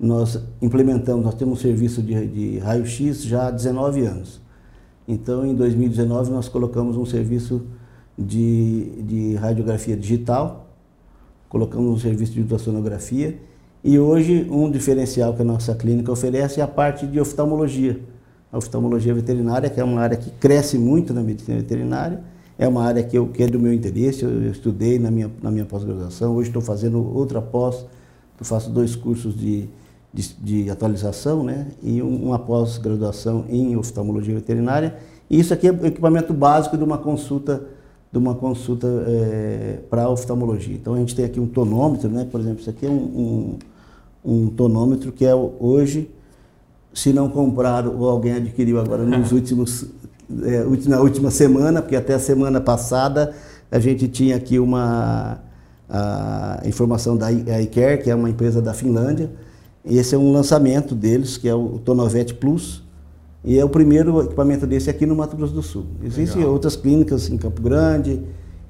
nós 0.01 0.39
implementamos, 0.59 1.23
nós 1.23 1.35
temos 1.35 1.59
um 1.59 1.61
serviço 1.61 2.01
de, 2.01 2.27
de 2.27 2.57
raio-x 2.57 3.23
já 3.23 3.47
há 3.47 3.51
19 3.51 4.01
anos. 4.01 4.41
Então, 5.07 5.45
em 5.45 5.53
2019, 5.53 6.31
nós 6.31 6.49
colocamos 6.49 6.97
um 6.97 7.05
serviço 7.05 7.61
de, 8.17 9.03
de 9.03 9.35
radiografia 9.35 9.95
digital, 9.95 10.67
colocamos 11.47 11.91
um 11.91 11.99
serviço 11.99 12.33
de 12.33 12.41
ultrassonografia 12.41 13.37
e 13.83 13.99
hoje 13.99 14.47
um 14.49 14.71
diferencial 14.71 15.35
que 15.35 15.43
a 15.43 15.45
nossa 15.45 15.75
clínica 15.75 16.11
oferece 16.11 16.59
é 16.59 16.63
a 16.63 16.67
parte 16.67 17.05
de 17.05 17.19
oftalmologia. 17.19 17.99
A 18.51 18.57
oftalmologia 18.57 19.13
veterinária, 19.13 19.69
que 19.69 19.79
é 19.79 19.83
uma 19.83 20.01
área 20.01 20.17
que 20.17 20.31
cresce 20.31 20.79
muito 20.79 21.13
na 21.13 21.21
medicina 21.21 21.59
veterinária, 21.59 22.23
é 22.57 22.67
uma 22.67 22.83
área 22.83 23.03
que, 23.03 23.17
eu, 23.17 23.27
que 23.27 23.43
é 23.43 23.47
do 23.47 23.59
meu 23.59 23.71
interesse, 23.71 24.23
eu, 24.23 24.49
estudei 24.49 24.97
na 24.97 25.11
minha, 25.11 25.29
na 25.43 25.51
minha 25.51 25.65
pós-graduação, 25.65 26.35
hoje 26.35 26.49
estou 26.49 26.61
fazendo 26.61 27.15
outra 27.15 27.39
pós, 27.39 27.85
faço 28.43 28.71
dois 28.71 28.95
cursos 28.95 29.37
de, 29.37 29.69
de, 30.13 30.33
de 30.33 30.69
atualização 30.69 31.43
né, 31.43 31.67
e 31.81 32.01
uma 32.01 32.37
pós-graduação 32.37 33.45
em 33.49 33.75
oftalmologia 33.75 34.35
veterinária. 34.35 34.97
E 35.29 35.39
isso 35.39 35.53
aqui 35.53 35.67
é 35.67 35.71
o 35.71 35.85
equipamento 35.85 36.33
básico 36.33 36.77
de 36.77 36.83
uma 36.83 36.97
consulta 36.97 37.61
de 38.11 38.17
uma 38.17 38.35
consulta 38.35 38.87
é, 39.07 39.79
para 39.89 40.09
oftalmologia. 40.09 40.75
Então 40.75 40.95
a 40.95 40.97
gente 40.97 41.15
tem 41.15 41.23
aqui 41.23 41.39
um 41.39 41.47
tonômetro, 41.47 42.09
né? 42.09 42.27
por 42.29 42.41
exemplo, 42.41 42.59
isso 42.59 42.69
aqui 42.69 42.85
é 42.85 42.89
um, 42.89 43.57
um, 44.25 44.33
um 44.33 44.47
tonômetro 44.49 45.13
que 45.13 45.25
é 45.25 45.33
hoje, 45.33 46.11
se 46.93 47.13
não 47.13 47.29
compraram 47.29 47.97
ou 47.97 48.09
alguém 48.09 48.33
adquiriu 48.33 48.81
agora 48.81 49.05
nos 49.05 49.31
últimos, 49.31 49.85
é, 50.43 50.65
na 50.89 50.99
última 50.99 51.31
semana, 51.31 51.81
porque 51.81 51.95
até 51.95 52.13
a 52.13 52.19
semana 52.19 52.59
passada 52.59 53.33
a 53.71 53.79
gente 53.79 54.09
tinha 54.09 54.35
aqui 54.35 54.59
uma 54.59 55.39
a 55.93 56.61
informação 56.65 57.17
da 57.17 57.29
iCare, 57.31 58.01
que 58.01 58.09
é 58.09 58.15
uma 58.15 58.29
empresa 58.29 58.61
da 58.61 58.73
Finlândia. 58.73 59.29
Esse 59.85 60.15
é 60.15 60.17
um 60.17 60.31
lançamento 60.31 60.93
deles, 60.93 61.37
que 61.37 61.49
é 61.49 61.55
o 61.55 61.79
Tonovete 61.83 62.33
Plus, 62.33 62.83
e 63.43 63.57
é 63.57 63.65
o 63.65 63.69
primeiro 63.69 64.21
equipamento 64.21 64.67
desse 64.67 64.89
aqui 64.89 65.05
no 65.05 65.15
Mato 65.15 65.35
Grosso 65.35 65.53
do 65.53 65.63
Sul. 65.63 65.85
Existem 66.03 66.37
Legal. 66.37 66.53
outras 66.53 66.75
clínicas 66.75 67.29
em 67.29 67.37
Campo 67.37 67.61
Grande, 67.61 68.21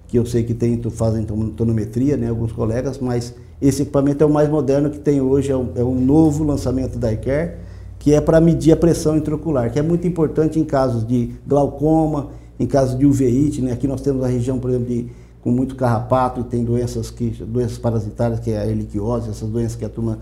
que 0.08 0.18
eu 0.18 0.26
sei 0.26 0.44
que 0.44 0.54
tem, 0.54 0.82
fazem 0.90 1.24
tonometria, 1.24 2.16
né, 2.16 2.30
alguns 2.30 2.52
colegas, 2.52 2.98
mas 3.00 3.34
esse 3.62 3.82
equipamento 3.82 4.24
é 4.24 4.28
o 4.28 4.30
mais 4.30 4.50
moderno 4.50 4.90
que 4.90 5.00
tem 5.00 5.22
hoje, 5.22 5.52
é 5.52 5.58
um, 5.58 5.70
é 5.76 5.84
um 5.84 6.00
novo 6.00 6.44
lançamento 6.44 6.98
da 6.98 7.12
iCare, 7.12 7.58
que 8.00 8.14
é 8.14 8.20
para 8.20 8.42
medir 8.42 8.72
a 8.72 8.76
pressão 8.76 9.16
intraocular, 9.16 9.72
que 9.72 9.78
é 9.78 9.82
muito 9.82 10.08
importante 10.08 10.60
em 10.60 10.64
casos 10.64 11.06
de 11.06 11.32
glaucoma, 11.46 12.30
em 12.60 12.66
casos 12.66 12.98
de 12.98 13.06
uveíte, 13.06 13.62
né? 13.62 13.72
Aqui 13.72 13.88
nós 13.88 14.02
temos 14.02 14.24
a 14.24 14.28
região, 14.28 14.58
por 14.60 14.70
exemplo, 14.70 14.88
de, 14.88 15.08
com 15.42 15.52
muito 15.52 15.76
carrapato 15.76 16.42
e 16.42 16.44
tem 16.46 16.64
doenças, 16.64 17.12
que, 17.12 17.30
doenças 17.30 17.78
parasitárias, 17.78 18.40
que 18.40 18.52
é 18.52 18.60
a 18.60 18.68
heliquiose, 18.68 19.30
essas 19.30 19.50
doenças 19.50 19.76
que 19.76 19.86
a 19.86 19.90
turma 19.90 20.20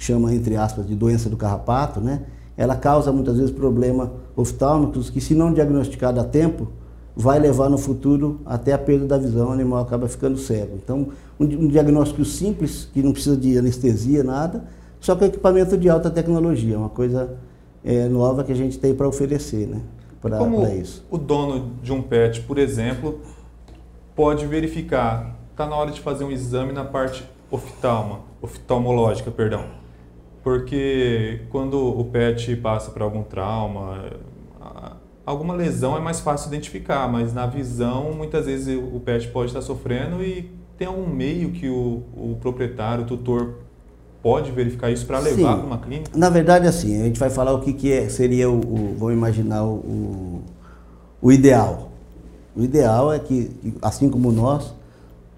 chama, 0.00 0.34
entre 0.34 0.56
aspas, 0.56 0.86
de 0.86 0.94
doença 0.94 1.28
do 1.28 1.36
carrapato, 1.36 2.00
né? 2.00 2.22
ela 2.60 2.76
causa 2.76 3.10
muitas 3.10 3.38
vezes 3.38 3.50
problemas 3.50 4.10
oftálmicos 4.36 5.08
que, 5.08 5.18
se 5.18 5.34
não 5.34 5.50
diagnosticado 5.50 6.20
a 6.20 6.24
tempo, 6.24 6.68
vai 7.16 7.38
levar 7.38 7.70
no 7.70 7.78
futuro 7.78 8.40
até 8.44 8.74
a 8.74 8.78
perda 8.78 9.06
da 9.06 9.16
visão, 9.16 9.48
o 9.48 9.52
animal 9.52 9.82
acaba 9.82 10.06
ficando 10.08 10.36
cego. 10.36 10.76
Então, 10.76 11.08
um, 11.38 11.68
diagnóstico 11.68 12.22
simples, 12.22 12.86
que 12.92 13.02
não 13.02 13.12
precisa 13.12 13.34
de 13.34 13.56
anestesia, 13.56 14.22
nada, 14.22 14.64
só 15.00 15.16
que 15.16 15.24
é 15.24 15.26
equipamento 15.28 15.74
de 15.78 15.88
alta 15.88 16.10
tecnologia, 16.10 16.78
uma 16.78 16.90
coisa 16.90 17.34
é, 17.82 18.06
nova 18.08 18.44
que 18.44 18.52
a 18.52 18.56
gente 18.56 18.78
tem 18.78 18.94
para 18.94 19.08
oferecer, 19.08 19.66
né? 19.66 19.80
Para 20.20 20.74
isso. 20.74 21.02
O 21.10 21.16
dono 21.16 21.70
de 21.82 21.94
um 21.94 22.02
pet, 22.02 22.42
por 22.42 22.58
exemplo, 22.58 23.20
pode 24.14 24.44
verificar, 24.46 25.34
está 25.50 25.66
na 25.66 25.74
hora 25.74 25.90
de 25.90 26.00
fazer 26.02 26.24
um 26.24 26.30
exame 26.30 26.74
na 26.74 26.84
parte 26.84 27.26
oftalma, 27.50 28.20
oftalmológica, 28.42 29.30
perdão 29.30 29.79
porque 30.42 31.42
quando 31.50 31.76
o 31.76 32.04
pet 32.04 32.56
passa 32.56 32.90
por 32.90 33.02
algum 33.02 33.22
trauma, 33.22 34.10
alguma 35.24 35.54
lesão 35.54 35.96
é 35.96 36.00
mais 36.00 36.20
fácil 36.20 36.48
identificar, 36.48 37.10
mas 37.10 37.32
na 37.32 37.46
visão 37.46 38.12
muitas 38.12 38.46
vezes 38.46 38.78
o 38.78 39.00
pet 39.00 39.28
pode 39.28 39.48
estar 39.50 39.62
sofrendo 39.62 40.22
e 40.22 40.50
tem 40.78 40.88
algum 40.88 41.06
meio 41.06 41.50
que 41.50 41.68
o, 41.68 42.02
o 42.16 42.38
proprietário, 42.40 43.04
o 43.04 43.06
tutor 43.06 43.54
pode 44.22 44.50
verificar 44.50 44.90
isso 44.90 45.06
para 45.06 45.18
levar 45.18 45.56
para 45.56 45.66
uma 45.66 45.78
clínica? 45.78 46.10
Na 46.16 46.30
verdade, 46.30 46.66
assim, 46.66 47.00
a 47.00 47.04
gente 47.04 47.18
vai 47.18 47.30
falar 47.30 47.52
o 47.52 47.60
que, 47.60 47.72
que 47.72 47.92
é, 47.92 48.08
seria 48.08 48.50
o, 48.50 48.58
o 48.58 48.96
vamos 48.98 49.14
imaginar 49.14 49.64
o, 49.64 50.42
o 51.20 51.32
ideal. 51.32 51.90
O 52.56 52.62
ideal 52.62 53.12
é 53.12 53.18
que, 53.18 53.50
assim 53.80 54.10
como 54.10 54.32
nós, 54.32 54.74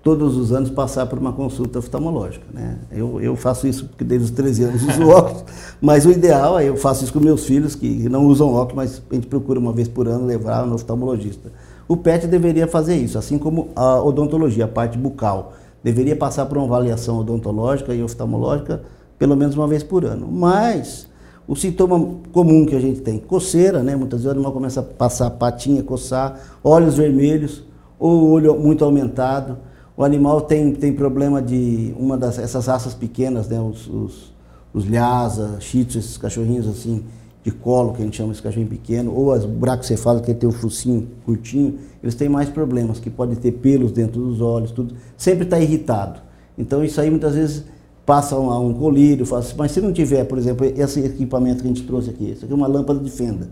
todos 0.03 0.37
os 0.37 0.53
anos 0.53 0.69
passar 0.71 1.07
por 1.07 1.19
uma 1.19 1.33
consulta 1.33 1.79
oftalmológica. 1.79 2.45
Né? 2.53 2.79
Eu, 2.91 3.21
eu 3.21 3.37
faço 3.37 3.67
isso 3.67 3.87
porque 3.87 4.03
desde 4.03 4.27
os 4.27 4.31
13 4.33 4.65
anos 4.65 4.83
uso 4.83 5.09
óculos, 5.11 5.45
mas 5.81 6.05
o 6.05 6.11
ideal 6.11 6.59
é 6.59 6.69
eu 6.69 6.77
faço 6.77 7.05
isso 7.05 7.13
com 7.13 7.21
meus 7.21 7.45
filhos 7.45 7.75
que 7.75 8.09
não 8.09 8.27
usam 8.27 8.53
óculos, 8.53 8.75
mas 8.75 9.03
a 9.11 9.15
gente 9.15 9.29
procura 9.29 9.59
uma 9.59 9.73
vez 9.73 9.87
por 9.87 10.09
ano 10.09 10.27
levar 10.27 10.67
no 10.67 10.75
oftalmologista. 10.75 11.53
O 11.87 11.97
PET 11.97 12.27
deveria 12.27 12.67
fazer 12.67 12.97
isso, 12.97 13.19
assim 13.19 13.39
como 13.39 13.69
a 13.77 14.03
odontologia, 14.03 14.65
a 14.65 14.69
parte 14.69 14.99
bucal. 14.99 15.53
Deveria 15.83 16.17
passar 16.17 16.47
por 16.47 16.59
uma 16.59 16.67
avaliação 16.67 17.19
odontológica 17.19 17.95
e 17.95 18.03
oftalmológica 18.03 18.83
pelo 19.19 19.37
menos 19.37 19.55
uma 19.55 19.69
vez 19.69 19.85
por 19.85 20.05
ano. 20.05 20.27
Mas 20.27 21.07
o 21.47 21.55
sintoma 21.55 22.17
comum 22.33 22.67
que 22.67 22.75
a 22.75 22.81
gente 22.81 23.01
tem, 23.01 23.19
coceira, 23.19 23.83
né? 23.83 23.95
muitas 23.95 24.21
vezes 24.21 24.27
o 24.27 24.31
animal 24.33 24.53
começa 24.53 24.81
a 24.81 24.83
passar 24.83 25.31
patinha, 25.31 25.83
coçar, 25.83 26.41
olhos 26.63 26.97
vermelhos, 26.97 27.63
ou 27.99 28.31
olho 28.31 28.59
muito 28.59 28.85
aumentado, 28.85 29.59
o 29.97 30.05
animal 30.05 30.41
tem, 30.43 30.73
tem 30.73 30.93
problema 30.93 31.43
de 31.43 31.95
uma 31.99 32.17
dessas 32.17 32.67
raças 32.67 32.95
pequenas, 32.95 33.49
né, 33.49 33.61
os, 33.61 33.87
os, 33.87 34.33
os 34.73 34.89
Lhasa, 34.89 35.57
Shih 35.61 35.85
Tzu, 35.85 35.99
esses 35.99 36.17
cachorrinhos 36.17 36.67
assim 36.67 37.05
de 37.45 37.51
colo, 37.51 37.93
que 37.93 38.01
a 38.01 38.05
gente 38.05 38.17
chama 38.17 38.33
esse 38.33 38.41
cachorrinho 38.41 38.71
pequeno, 38.71 39.13
ou 39.13 39.33
as 39.33 39.45
braquicefalas, 39.45 40.23
que 40.23 40.33
tem 40.33 40.49
o 40.49 40.53
focinho 40.53 41.09
curtinho, 41.25 41.79
eles 42.03 42.15
têm 42.15 42.29
mais 42.29 42.49
problemas, 42.49 43.01
que 43.01 43.11
podem 43.11 43.35
ter 43.35 43.53
pelos 43.53 43.91
dentro 43.91 44.21
dos 44.21 44.41
olhos, 44.41 44.71
tudo. 44.71 44.95
Sempre 45.17 45.45
está 45.45 45.59
irritado. 45.59 46.21
Então 46.57 46.85
isso 46.85 47.01
aí 47.01 47.11
muitas 47.11 47.35
vezes 47.35 47.65
passa 48.07 48.37
a 48.37 48.59
um 48.59 48.73
colírio, 48.75 49.27
faz, 49.27 49.53
mas 49.57 49.73
se 49.73 49.81
não 49.81 49.93
tiver, 49.93 50.25
por 50.25 50.39
exemplo, 50.39 50.65
esse 50.67 51.01
equipamento 51.01 51.63
que 51.63 51.69
a 51.69 51.73
gente 51.73 51.83
trouxe 51.85 52.11
aqui, 52.11 52.31
isso 52.31 52.45
aqui 52.45 52.53
é 52.53 52.57
uma 52.57 52.67
lâmpada 52.67 53.01
de 53.01 53.11
fenda. 53.11 53.49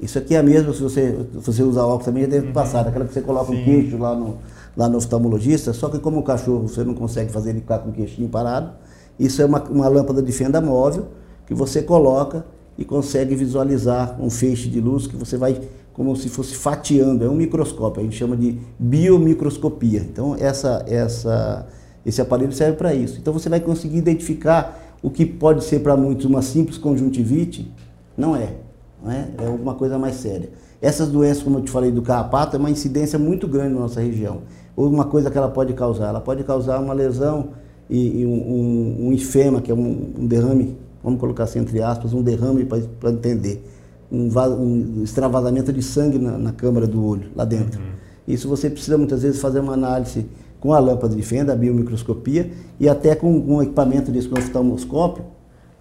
Isso 0.00 0.16
aqui 0.16 0.36
é 0.36 0.38
a 0.38 0.42
mesma, 0.42 0.72
se 0.72 0.80
você, 0.80 1.18
se 1.40 1.46
você 1.46 1.62
usar 1.62 1.84
óculos 1.84 2.04
também, 2.04 2.22
já 2.22 2.28
deve 2.28 2.46
uhum. 2.48 2.52
passar, 2.52 2.86
aquela 2.86 3.04
que 3.04 3.12
você 3.12 3.20
coloca 3.20 3.50
Sim. 3.50 3.60
o 3.60 3.64
queixo 3.64 3.98
lá 3.98 4.14
no, 4.14 4.38
lá 4.78 4.88
no 4.88 4.96
oftalmologista, 4.98 5.72
só 5.72 5.88
que 5.88 5.98
como 5.98 6.20
o 6.20 6.22
cachorro 6.22 6.68
você 6.68 6.84
não 6.84 6.94
consegue 6.94 7.32
fazer 7.32 7.50
ele 7.50 7.60
ficar 7.60 7.80
com 7.80 7.90
o 7.90 7.92
queixinho 7.92 8.28
parado, 8.28 8.74
isso 9.18 9.42
é 9.42 9.44
uma, 9.44 9.60
uma 9.64 9.88
lâmpada 9.88 10.22
de 10.22 10.30
fenda 10.30 10.60
móvel 10.60 11.08
que 11.44 11.52
você 11.52 11.82
coloca 11.82 12.46
e 12.78 12.84
consegue 12.84 13.34
visualizar 13.34 14.16
um 14.22 14.30
feixe 14.30 14.68
de 14.68 14.80
luz 14.80 15.08
que 15.08 15.16
você 15.16 15.36
vai 15.36 15.60
como 15.92 16.14
se 16.14 16.28
fosse 16.28 16.54
fatiando, 16.54 17.24
é 17.24 17.28
um 17.28 17.34
microscópio, 17.34 18.00
a 18.00 18.04
gente 18.04 18.14
chama 18.14 18.36
de 18.36 18.56
biomicroscopia. 18.78 19.98
Então 19.98 20.36
essa, 20.38 20.84
essa, 20.86 21.66
esse 22.06 22.20
aparelho 22.20 22.52
serve 22.52 22.76
para 22.76 22.94
isso. 22.94 23.18
Então 23.18 23.32
você 23.32 23.48
vai 23.48 23.58
conseguir 23.58 23.98
identificar 23.98 24.96
o 25.02 25.10
que 25.10 25.26
pode 25.26 25.64
ser 25.64 25.80
para 25.80 25.96
muitos 25.96 26.24
uma 26.24 26.40
simples 26.40 26.78
conjuntivite, 26.78 27.68
não 28.16 28.36
é, 28.36 28.54
não 29.02 29.10
é, 29.10 29.28
é 29.38 29.46
alguma 29.46 29.74
coisa 29.74 29.98
mais 29.98 30.14
séria. 30.14 30.50
Essas 30.80 31.08
doenças, 31.08 31.42
como 31.42 31.58
eu 31.58 31.62
te 31.62 31.70
falei 31.72 31.90
do 31.90 32.00
carrapato, 32.00 32.54
é 32.54 32.60
uma 32.60 32.70
incidência 32.70 33.18
muito 33.18 33.48
grande 33.48 33.74
na 33.74 33.80
nossa 33.80 34.00
região 34.00 34.42
uma 34.86 35.04
coisa 35.04 35.30
que 35.30 35.36
ela 35.36 35.48
pode 35.48 35.72
causar. 35.72 36.08
Ela 36.08 36.20
pode 36.20 36.44
causar 36.44 36.78
uma 36.78 36.94
lesão 36.94 37.48
e, 37.90 38.20
e 38.20 38.26
um, 38.26 38.30
um, 38.30 39.06
um, 39.08 39.12
ifema, 39.12 39.60
que 39.60 39.70
é 39.70 39.74
um, 39.74 40.12
um, 40.18 40.26
derrame, 40.26 40.76
vamos 41.02 41.18
colocar 41.18 41.44
assim 41.44 41.58
entre 41.58 41.82
aspas, 41.82 42.12
um 42.12 42.22
derrame 42.22 42.64
para 42.64 43.10
entender, 43.10 43.64
um, 44.10 44.28
um, 44.28 45.02
extravasamento 45.02 45.72
de 45.72 45.82
sangue 45.82 46.18
na, 46.18 46.38
na, 46.38 46.52
câmara 46.52 46.86
do 46.86 47.04
olho, 47.04 47.30
lá 47.34 47.44
dentro. 47.44 47.80
Uhum. 47.80 47.86
Isso 48.26 48.48
você 48.48 48.68
precisa 48.68 48.96
muitas 48.98 49.22
vezes 49.22 49.40
fazer 49.40 49.60
uma 49.60 49.72
análise 49.72 50.26
com 50.60 50.72
a 50.72 50.78
lâmpada 50.78 51.14
de 51.14 51.22
fenda, 51.22 51.52
a 51.52 51.56
biomicroscopia, 51.56 52.50
e 52.78 52.88
até 52.88 53.14
com 53.14 53.32
um 53.32 53.62
equipamento 53.62 54.12
de 54.12 54.18
oftalmoscópio 54.18 55.24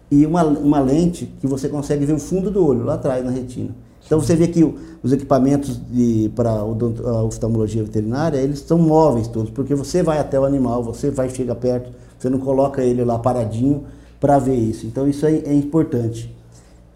e 0.10 0.26
uma, 0.26 0.44
uma 0.44 0.80
lente 0.80 1.26
que 1.40 1.48
você 1.48 1.68
consegue 1.68 2.06
ver 2.06 2.14
o 2.14 2.20
fundo 2.20 2.50
do 2.50 2.66
olho, 2.66 2.84
lá 2.84 2.94
atrás, 2.94 3.24
na 3.24 3.32
retina. 3.32 3.76
Então 4.08 4.20
você 4.20 4.36
vê 4.36 4.48
que 4.48 4.64
os 5.04 5.12
equipamentos 5.12 5.80
para 6.34 6.50
a 6.50 7.24
oftalmologia 7.24 7.84
veterinária, 7.84 8.38
eles 8.38 8.60
são 8.60 8.78
móveis 8.78 9.28
todos, 9.28 9.52
porque 9.52 9.76
você 9.76 10.02
vai 10.02 10.18
até 10.18 10.40
o 10.40 10.46
animal, 10.46 10.82
você 10.82 11.12
vai 11.12 11.30
chegar 11.30 11.56
perto, 11.56 11.92
você 12.18 12.30
não 12.30 12.40
coloca 12.40 12.82
ele 12.82 13.04
lá 13.04 13.20
paradinho 13.20 13.84
para 14.20 14.40
ver 14.40 14.56
isso. 14.56 14.88
Então 14.88 15.08
isso 15.08 15.26
é, 15.26 15.34
é 15.34 15.54
importante. 15.54 16.34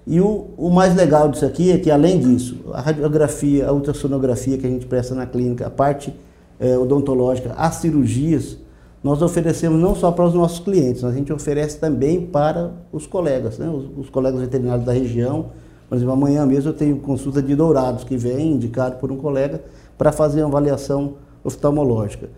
E 0.08 0.20
o, 0.20 0.48
o, 0.58 0.70
mais 0.70 0.96
legal 0.96 1.30
disso 1.30 1.46
aqui 1.46 1.72
é 1.72 1.78
que 1.78 1.92
além 1.92 2.20
disso, 2.20 2.58
a 2.74 2.82
radiografia, 2.82 3.68
a 3.68 3.74
ultrassonografia 3.74 4.58
que 4.58 4.66
a 4.66 4.70
gente 4.70 4.86
presta 4.86 5.14
na 5.14 5.28
clínica, 5.28 5.68
a 5.68 5.70
parte 5.70 6.14
é, 6.60 6.78
odontológica, 6.78 7.54
as 7.56 7.76
cirurgias, 7.76 8.58
nós 9.04 9.22
oferecemos 9.22 9.80
não 9.80 9.96
só 9.96 10.12
para 10.12 10.26
os 10.26 10.34
nossos 10.34 10.60
clientes, 10.60 11.04
mas 11.04 11.14
a 11.14 11.16
gente 11.16 11.32
oferece 11.32 11.78
também 11.78 12.26
para 12.26 12.72
os 12.92 13.06
colegas, 13.06 13.58
né? 13.58 13.70
os, 13.70 13.86
os 13.98 14.10
colegas 14.10 14.40
veterinários 14.40 14.86
da 14.86 14.94
região, 14.94 15.52
por 15.92 15.98
exemplo, 15.98 16.14
amanhã 16.14 16.46
mesmo 16.46 16.70
eu 16.70 16.74
tenho 16.74 16.96
consulta 17.00 17.42
de 17.42 17.54
dourados 17.54 18.06
que 18.06 18.16
vem 18.16 18.54
indicado 18.54 18.96
por 18.96 19.12
um 19.12 19.18
colega 19.18 19.62
para 19.98 20.10
fazer 20.14 20.42
uma 20.42 20.48
avaliação 20.48 21.16
oftalmológica. 21.44 22.30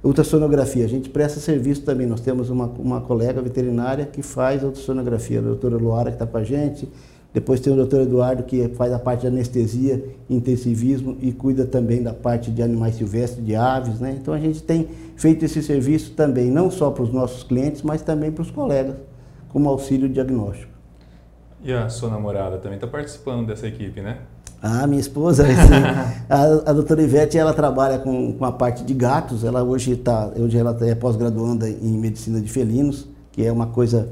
Ultrassonografia, 0.00 0.84
a 0.84 0.88
gente 0.88 1.10
presta 1.10 1.40
serviço 1.40 1.82
também. 1.82 2.06
Nós 2.06 2.20
temos 2.20 2.50
uma, 2.50 2.66
uma 2.66 3.00
colega 3.00 3.42
veterinária 3.42 4.06
que 4.06 4.22
faz 4.22 4.62
ultrassonografia, 4.62 5.40
a 5.40 5.42
doutora 5.42 5.76
Luara 5.76 6.10
que 6.10 6.14
está 6.14 6.24
com 6.24 6.36
a 6.36 6.44
gente. 6.44 6.88
Depois 7.34 7.58
tem 7.58 7.72
o 7.72 7.76
doutor 7.76 8.02
Eduardo 8.02 8.44
que 8.44 8.68
faz 8.76 8.92
a 8.92 8.98
parte 9.00 9.22
de 9.22 9.26
anestesia, 9.26 10.04
intensivismo 10.28 11.16
e 11.20 11.32
cuida 11.32 11.64
também 11.64 12.04
da 12.04 12.14
parte 12.14 12.52
de 12.52 12.62
animais 12.62 12.94
silvestres, 12.94 13.44
de 13.44 13.56
aves. 13.56 13.98
Né? 13.98 14.16
Então 14.22 14.32
a 14.32 14.38
gente 14.38 14.62
tem 14.62 14.86
feito 15.16 15.44
esse 15.44 15.60
serviço 15.64 16.12
também, 16.12 16.48
não 16.48 16.70
só 16.70 16.92
para 16.92 17.02
os 17.02 17.12
nossos 17.12 17.42
clientes, 17.42 17.82
mas 17.82 18.02
também 18.02 18.30
para 18.30 18.42
os 18.42 18.52
colegas, 18.52 18.94
como 19.48 19.68
auxílio 19.68 20.08
diagnóstico. 20.08 20.69
E 21.62 21.72
a 21.72 21.88
sua 21.88 22.10
namorada 22.10 22.56
também 22.58 22.76
está 22.76 22.86
participando 22.86 23.46
dessa 23.46 23.66
equipe, 23.66 24.00
né? 24.00 24.18
Ah, 24.62 24.86
minha 24.86 25.00
esposa, 25.00 25.46
a, 26.28 26.42
a 26.70 26.72
doutora 26.72 27.02
Ivete, 27.02 27.38
ela 27.38 27.54
trabalha 27.54 27.98
com, 27.98 28.34
com 28.34 28.44
a 28.44 28.52
parte 28.52 28.84
de 28.84 28.92
gatos, 28.92 29.42
ela 29.42 29.62
hoje, 29.62 29.96
tá, 29.96 30.30
hoje 30.36 30.58
ela 30.58 30.76
é 30.82 30.94
pós-graduanda 30.94 31.68
em 31.68 31.96
medicina 31.96 32.40
de 32.40 32.48
felinos, 32.50 33.08
que 33.32 33.44
é 33.44 33.50
uma 33.50 33.68
coisa, 33.68 34.10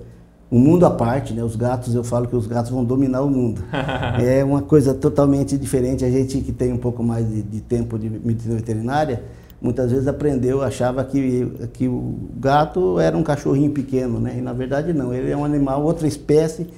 um 0.51 0.59
mundo 0.59 0.87
à 0.87 0.91
parte, 0.91 1.35
né? 1.35 1.45
Os 1.45 1.55
gatos, 1.55 1.95
eu 1.95 2.03
falo 2.03 2.27
que 2.27 2.35
os 2.35 2.47
gatos 2.47 2.71
vão 2.71 2.83
dominar 2.83 3.21
o 3.23 3.29
mundo. 3.29 3.63
é 4.23 4.43
uma 4.43 4.63
coisa 4.63 4.95
totalmente 4.95 5.59
diferente, 5.59 6.03
a 6.05 6.11
gente 6.11 6.41
que 6.41 6.53
tem 6.53 6.73
um 6.73 6.79
pouco 6.79 7.03
mais 7.03 7.29
de, 7.29 7.43
de 7.43 7.61
tempo 7.61 7.99
de 7.99 8.09
medicina 8.09 8.55
veterinária, 8.57 9.23
muitas 9.61 9.91
vezes 9.91 10.09
aprendeu, 10.09 10.63
achava 10.63 11.05
que, 11.05 11.47
que 11.75 11.89
o 11.89 12.15
gato 12.37 12.99
era 12.99 13.15
um 13.17 13.23
cachorrinho 13.23 13.71
pequeno, 13.71 14.19
né? 14.19 14.37
E 14.39 14.41
na 14.41 14.55
verdade 14.55 14.95
não, 14.95 15.13
ele 15.13 15.31
é 15.31 15.37
um 15.37 15.45
animal, 15.45 15.83
outra 15.83 16.07
espécie 16.07 16.69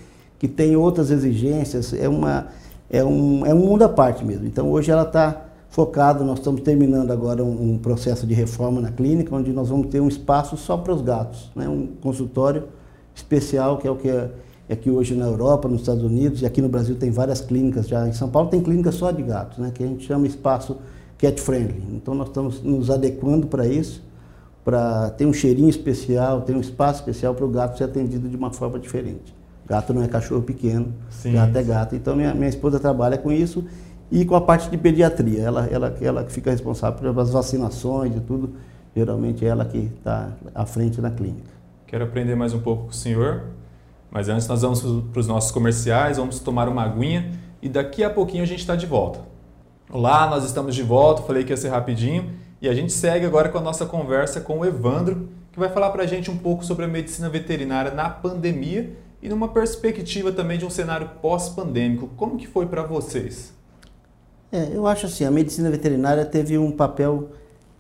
que 0.41 0.49
tem 0.49 0.75
outras 0.75 1.11
exigências, 1.11 1.93
é, 1.93 2.09
uma, 2.09 2.47
é, 2.89 3.05
um, 3.05 3.45
é 3.45 3.53
um 3.53 3.59
mundo 3.59 3.83
à 3.83 3.89
parte 3.91 4.25
mesmo. 4.25 4.47
Então 4.47 4.71
hoje 4.71 4.91
ela 4.91 5.03
está 5.03 5.45
focada, 5.69 6.25
nós 6.25 6.39
estamos 6.39 6.63
terminando 6.63 7.11
agora 7.11 7.45
um, 7.45 7.73
um, 7.75 7.79
processo 7.79 8.27
de 8.27 8.33
reforma 8.33 8.81
na 8.81 8.91
clínica, 8.91 9.37
onde 9.37 9.53
nós 9.53 9.69
vamos 9.69 9.89
ter 9.89 10.01
um 10.01 10.09
espaço 10.09 10.57
só 10.57 10.79
para 10.79 10.95
os 10.95 11.03
gatos, 11.03 11.51
né? 11.55 11.69
um 11.69 11.89
consultório 12.01 12.65
especial, 13.15 13.77
que 13.77 13.87
é 13.87 13.91
o 13.91 13.97
que 13.97 14.09
é, 14.09 14.31
é 14.67 14.75
que 14.75 14.91
hoje 14.91 15.15
na 15.15 15.27
Europa, 15.27 15.69
nos 15.69 15.83
Estados 15.83 16.03
Unidos 16.03 16.41
e 16.41 16.47
aqui 16.47 16.63
no 16.63 16.71
Brasil 16.71 16.97
tem 16.97 17.11
várias 17.11 17.43
clínicas 17.43 17.87
já. 17.87 18.09
Em 18.09 18.15
São 18.15 18.31
Paulo 18.31 18.49
tem 18.49 18.63
clínica 18.63 18.91
só 18.91 19.11
de 19.11 19.23
gatos, 19.23 19.59
né? 19.59 19.71
que 19.75 19.85
a 19.85 19.87
gente 19.87 20.07
chama 20.07 20.27
espaço 20.27 20.79
cat 21.19 21.39
friendly. 21.39 21.85
Então 21.93 22.15
nós 22.15 22.29
estamos 22.29 22.63
nos 22.63 22.89
adequando 22.89 23.47
para 23.47 23.67
isso, 23.67 24.03
para 24.65 25.11
ter 25.11 25.27
um 25.27 25.35
cheirinho 25.35 25.69
especial, 25.69 26.41
ter 26.41 26.57
um 26.57 26.61
espaço 26.61 27.01
especial 27.01 27.35
para 27.35 27.45
o 27.45 27.49
gato 27.49 27.77
ser 27.77 27.85
atendido 27.85 28.27
de 28.27 28.37
uma 28.37 28.51
forma 28.51 28.79
diferente. 28.79 29.39
Gato 29.71 29.95
não 29.95 30.03
é 30.03 30.09
cachorro 30.09 30.43
pequeno, 30.43 30.93
sim, 31.09 31.33
gato 31.33 31.57
é 31.57 31.63
gato. 31.63 31.95
Então 31.95 32.17
minha, 32.17 32.35
minha 32.35 32.49
esposa 32.49 32.81
trabalha 32.81 33.17
com 33.17 33.31
isso 33.31 33.65
e 34.11 34.25
com 34.25 34.35
a 34.35 34.41
parte 34.41 34.69
de 34.69 34.77
pediatria. 34.77 35.43
Ela, 35.43 35.69
ela, 35.71 35.97
ela 36.01 36.25
fica 36.25 36.51
responsável 36.51 36.99
pelas 36.99 37.31
vacinações 37.31 38.17
e 38.17 38.19
tudo. 38.19 38.55
Geralmente 38.97 39.45
é 39.45 39.49
ela 39.49 39.65
que 39.65 39.89
está 39.97 40.33
à 40.53 40.67
frente 40.67 41.01
na 41.01 41.09
clínica. 41.09 41.53
Quero 41.87 42.03
aprender 42.03 42.35
mais 42.35 42.53
um 42.53 42.59
pouco 42.59 42.87
com 42.87 42.91
o 42.91 42.93
senhor, 42.93 43.45
mas 44.11 44.29
antes 44.29 44.49
nós 44.49 44.63
vamos 44.63 44.83
para 45.13 45.21
os 45.21 45.29
nossos 45.29 45.53
comerciais, 45.53 46.17
vamos 46.17 46.41
tomar 46.41 46.69
uma 46.69 46.83
aguinha 46.83 47.31
e 47.63 47.69
daqui 47.69 48.03
a 48.03 48.11
pouquinho 48.11 48.43
a 48.43 48.47
gente 48.47 48.59
está 48.59 48.75
de 48.75 48.87
volta. 48.87 49.21
Olá, 49.89 50.29
nós 50.29 50.45
estamos 50.45 50.75
de 50.75 50.83
volta. 50.83 51.23
Falei 51.23 51.45
que 51.45 51.53
ia 51.53 51.57
ser 51.57 51.69
rapidinho 51.69 52.29
e 52.61 52.69
a 52.69 52.75
gente 52.75 52.93
segue 52.93 53.25
agora 53.25 53.49
com 53.49 53.59
a 53.59 53.61
nossa 53.61 53.87
conversa 53.87 54.41
com 54.41 54.59
o 54.59 54.65
Evandro, 54.65 55.29
que 55.53 55.61
vai 55.61 55.69
falar 55.69 55.91
para 55.91 56.03
a 56.03 56.07
gente 56.07 56.29
um 56.29 56.37
pouco 56.37 56.65
sobre 56.65 56.87
a 56.87 56.89
medicina 56.89 57.29
veterinária 57.29 57.93
na 57.95 58.11
pandemia 58.11 58.97
e 59.23 59.29
numa 59.29 59.49
perspectiva 59.49 60.33
também 60.33 60.59
de 60.59 60.65
um 60.65 60.71
cenário 60.71 61.11
pós-pandêmico. 61.21 62.09
Como 62.17 62.37
que 62.37 62.47
foi 62.47 62.67
para 62.67 62.83
vocês? 62.83 63.53
É, 64.53 64.69
eu 64.75 64.87
acho 64.87 65.07
assim, 65.07 65.25
a 65.25 65.31
medicina 65.31 65.71
veterinária 65.71 66.25
teve 66.25 66.59
um 66.59 66.73
papel 66.73 67.31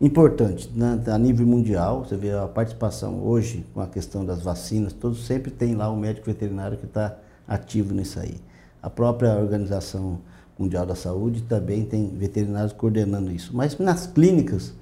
importante 0.00 0.70
né, 0.74 1.00
a 1.06 1.18
nível 1.18 1.46
mundial. 1.46 2.04
Você 2.04 2.16
vê 2.16 2.32
a 2.32 2.46
participação 2.46 3.22
hoje 3.22 3.66
com 3.74 3.80
a 3.80 3.86
questão 3.86 4.24
das 4.24 4.42
vacinas, 4.42 4.92
todos 4.92 5.26
sempre 5.26 5.50
tem 5.50 5.74
lá 5.74 5.90
um 5.90 5.96
médico 5.96 6.26
veterinário 6.26 6.76
que 6.76 6.86
está 6.86 7.16
ativo 7.48 7.92
nisso 7.94 8.20
aí. 8.20 8.36
A 8.82 8.88
própria 8.88 9.34
organização 9.36 10.20
Mundial 10.60 10.84
da 10.84 10.94
Saúde 10.94 11.42
também 11.44 11.86
tem 11.86 12.10
veterinários 12.14 12.74
coordenando 12.74 13.32
isso. 13.32 13.56
Mas 13.56 13.78
nas 13.78 14.06
clínicas, 14.06 14.74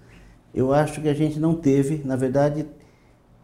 eu 0.52 0.72
acho 0.72 1.00
que 1.00 1.08
a 1.08 1.14
gente 1.14 1.38
não 1.38 1.54
teve, 1.54 2.02
na 2.04 2.16
verdade, 2.16 2.66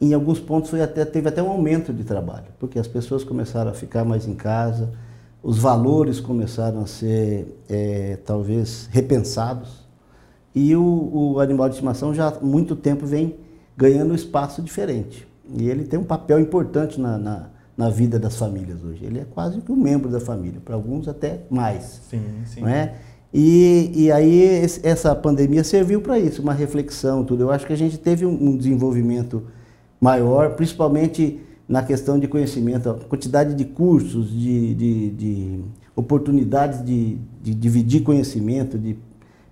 em 0.01 0.13
alguns 0.13 0.41
pontos 0.41 0.71
foi 0.71 0.83
até, 0.83 1.05
teve 1.05 1.29
até 1.29 1.43
um 1.43 1.49
aumento 1.49 1.93
de 1.93 2.05
trabalho, 2.05 2.47
porque 2.59 2.79
as 2.79 2.87
pessoas 2.87 3.25
começaram 3.25 3.71
a 3.71 3.75
ficar 3.75 4.05
mais 4.05 4.27
em 4.27 4.35
casa, 4.35 4.93
os 5.43 5.59
valores 5.59 6.21
começaram 6.21 6.81
a 6.81 6.87
ser, 6.87 7.61
é, 7.69 8.19
talvez, 8.25 8.89
repensados, 8.91 9.85
e 10.55 10.75
o, 10.77 11.11
o 11.35 11.41
animal 11.41 11.69
de 11.69 11.75
estimação 11.75 12.15
já 12.15 12.29
há 12.29 12.41
muito 12.41 12.77
tempo 12.77 13.07
vem 13.07 13.37
ganhando 13.77 14.13
um 14.13 14.15
espaço 14.15 14.63
diferente. 14.63 15.27
E 15.57 15.69
ele 15.69 15.85
tem 15.85 15.99
um 15.99 16.05
papel 16.05 16.39
importante 16.39 17.00
na, 17.00 17.19
na 17.19 17.54
na 17.76 17.91
vida 17.91 18.19
das 18.19 18.37
famílias 18.37 18.83
hoje. 18.85 19.04
Ele 19.04 19.21
é 19.21 19.25
quase 19.25 19.61
que 19.61 19.71
um 19.71 19.76
membro 19.76 20.11
da 20.11 20.21
família, 20.21 20.61
para 20.65 20.75
alguns 20.75 21.09
até 21.09 21.41
mais. 21.50 22.00
Sim, 22.09 22.23
sim. 22.45 22.61
Não 22.61 22.69
é? 22.69 22.95
E, 23.33 23.91
e 23.95 24.13
aí 24.13 24.63
essa 24.85 25.15
pandemia 25.15 25.65
serviu 25.65 26.00
para 26.00 26.19
isso, 26.19 26.41
uma 26.41 26.52
reflexão, 26.52 27.25
tudo. 27.25 27.43
Eu 27.43 27.50
acho 27.50 27.67
que 27.67 27.73
a 27.73 27.76
gente 27.76 27.99
teve 27.99 28.25
um 28.25 28.57
desenvolvimento 28.57 29.45
maior, 30.04 30.50
principalmente 30.50 31.40
na 31.67 31.82
questão 31.82 32.19
de 32.19 32.28
conhecimento, 32.28 32.90
a 32.90 32.95
quantidade 32.95 33.54
de 33.54 33.64
cursos, 33.64 34.30
de, 34.30 34.75
de, 34.75 35.10
de 35.10 35.60
oportunidades 35.97 36.84
de, 36.84 37.17
de, 37.43 37.54
dividir 37.54 38.02
conhecimento, 38.02 38.78
de 38.78 38.99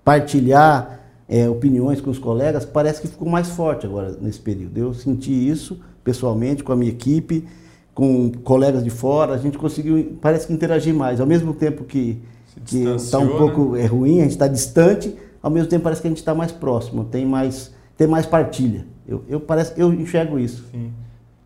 partilhar 0.04 1.00
é, 1.26 1.48
opiniões 1.48 2.02
com 2.02 2.10
os 2.10 2.18
colegas, 2.18 2.66
parece 2.66 3.00
que 3.00 3.08
ficou 3.08 3.26
mais 3.26 3.48
forte 3.48 3.86
agora 3.86 4.14
nesse 4.20 4.40
período. 4.40 4.76
Eu 4.76 4.92
senti 4.92 5.32
isso 5.32 5.80
pessoalmente 6.04 6.62
com 6.62 6.70
a 6.70 6.76
minha 6.76 6.90
equipe 6.90 7.46
com 7.94 8.30
colegas 8.44 8.84
de 8.84 8.90
fora, 8.90 9.34
a 9.34 9.38
gente 9.38 9.56
conseguiu, 9.56 10.18
parece 10.20 10.46
que 10.46 10.52
interagir 10.52 10.94
mais. 10.94 11.18
Ao 11.18 11.26
mesmo 11.26 11.54
tempo 11.54 11.84
que 11.84 12.20
está 12.66 13.18
um 13.18 13.36
pouco 13.38 13.72
né? 13.72 13.84
é 13.84 13.86
ruim, 13.86 14.20
a 14.20 14.22
gente 14.24 14.32
está 14.32 14.48
distante, 14.48 15.14
ao 15.42 15.50
mesmo 15.50 15.68
tempo 15.68 15.84
parece 15.84 16.02
que 16.02 16.08
a 16.08 16.10
gente 16.10 16.18
está 16.18 16.34
mais 16.34 16.52
próximo, 16.52 17.04
tem 17.04 17.24
mais, 17.24 17.70
tem 17.96 18.06
mais 18.06 18.26
partilha. 18.26 18.91
Eu, 19.06 19.24
eu, 19.28 19.40
parece, 19.40 19.72
eu 19.76 19.92
enxergo 19.92 20.38
isso. 20.38 20.64
Sim. 20.70 20.92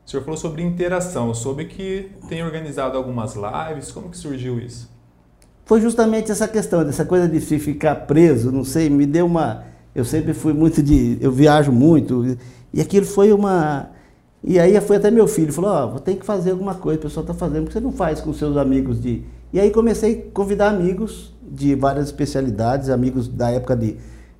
O 0.05 0.11
senhor 0.11 0.23
falou 0.23 0.38
sobre 0.38 0.62
interação, 0.62 1.29
eu 1.29 1.35
soube 1.35 1.64
que 1.64 2.11
tem 2.29 2.45
organizado 2.45 2.97
algumas 2.97 3.35
lives, 3.35 3.90
como 3.90 4.09
que 4.09 4.16
surgiu 4.16 4.61
isso? 4.61 4.88
Foi 5.64 5.81
justamente 5.81 6.31
essa 6.31 6.47
questão, 6.47 6.85
dessa 6.85 7.05
coisa 7.05 7.29
de 7.29 7.40
se 7.40 7.59
ficar 7.59 7.95
preso, 8.07 8.53
não 8.53 8.62
sei, 8.62 8.88
me 8.88 9.05
deu 9.05 9.27
uma... 9.27 9.64
Eu 9.92 10.05
sempre 10.05 10.33
fui 10.33 10.53
muito 10.53 10.81
de... 10.83 11.19
Eu 11.21 11.33
viajo 11.33 11.73
muito, 11.73 12.37
e 12.73 12.81
aquilo 12.81 13.07
foi 13.07 13.33
uma 13.33 13.90
e 14.49 14.61
aí 14.61 14.81
foi 14.81 14.97
até 14.97 15.11
meu 15.11 15.27
filho, 15.27 15.53
falou, 15.53 15.71
ó, 15.73 15.95
oh, 15.97 15.99
tem 15.99 16.14
que 16.14 16.25
fazer 16.25 16.53
alguma 16.53 16.77
coisa, 16.77 17.01
o 17.01 17.03
pessoal 17.03 17.25
está 17.25 17.35
fazendo, 17.35 17.64
porque 17.64 17.73
você 17.73 17.81
não 17.81 17.90
faz 17.90 18.21
com 18.21 18.33
seus 18.33 18.57
amigos 18.57 19.03
de... 19.03 19.25
E 19.53 19.59
aí 19.59 19.73
comecei 19.73 20.29
a 20.29 20.33
convidar 20.33 20.69
amigos 20.69 21.35
de 21.42 21.75
várias 21.75 22.07
especialidades, 22.07 22.88
amigos 22.88 23.27
da 23.27 23.51
época 23.51 23.75
de, 23.75 23.97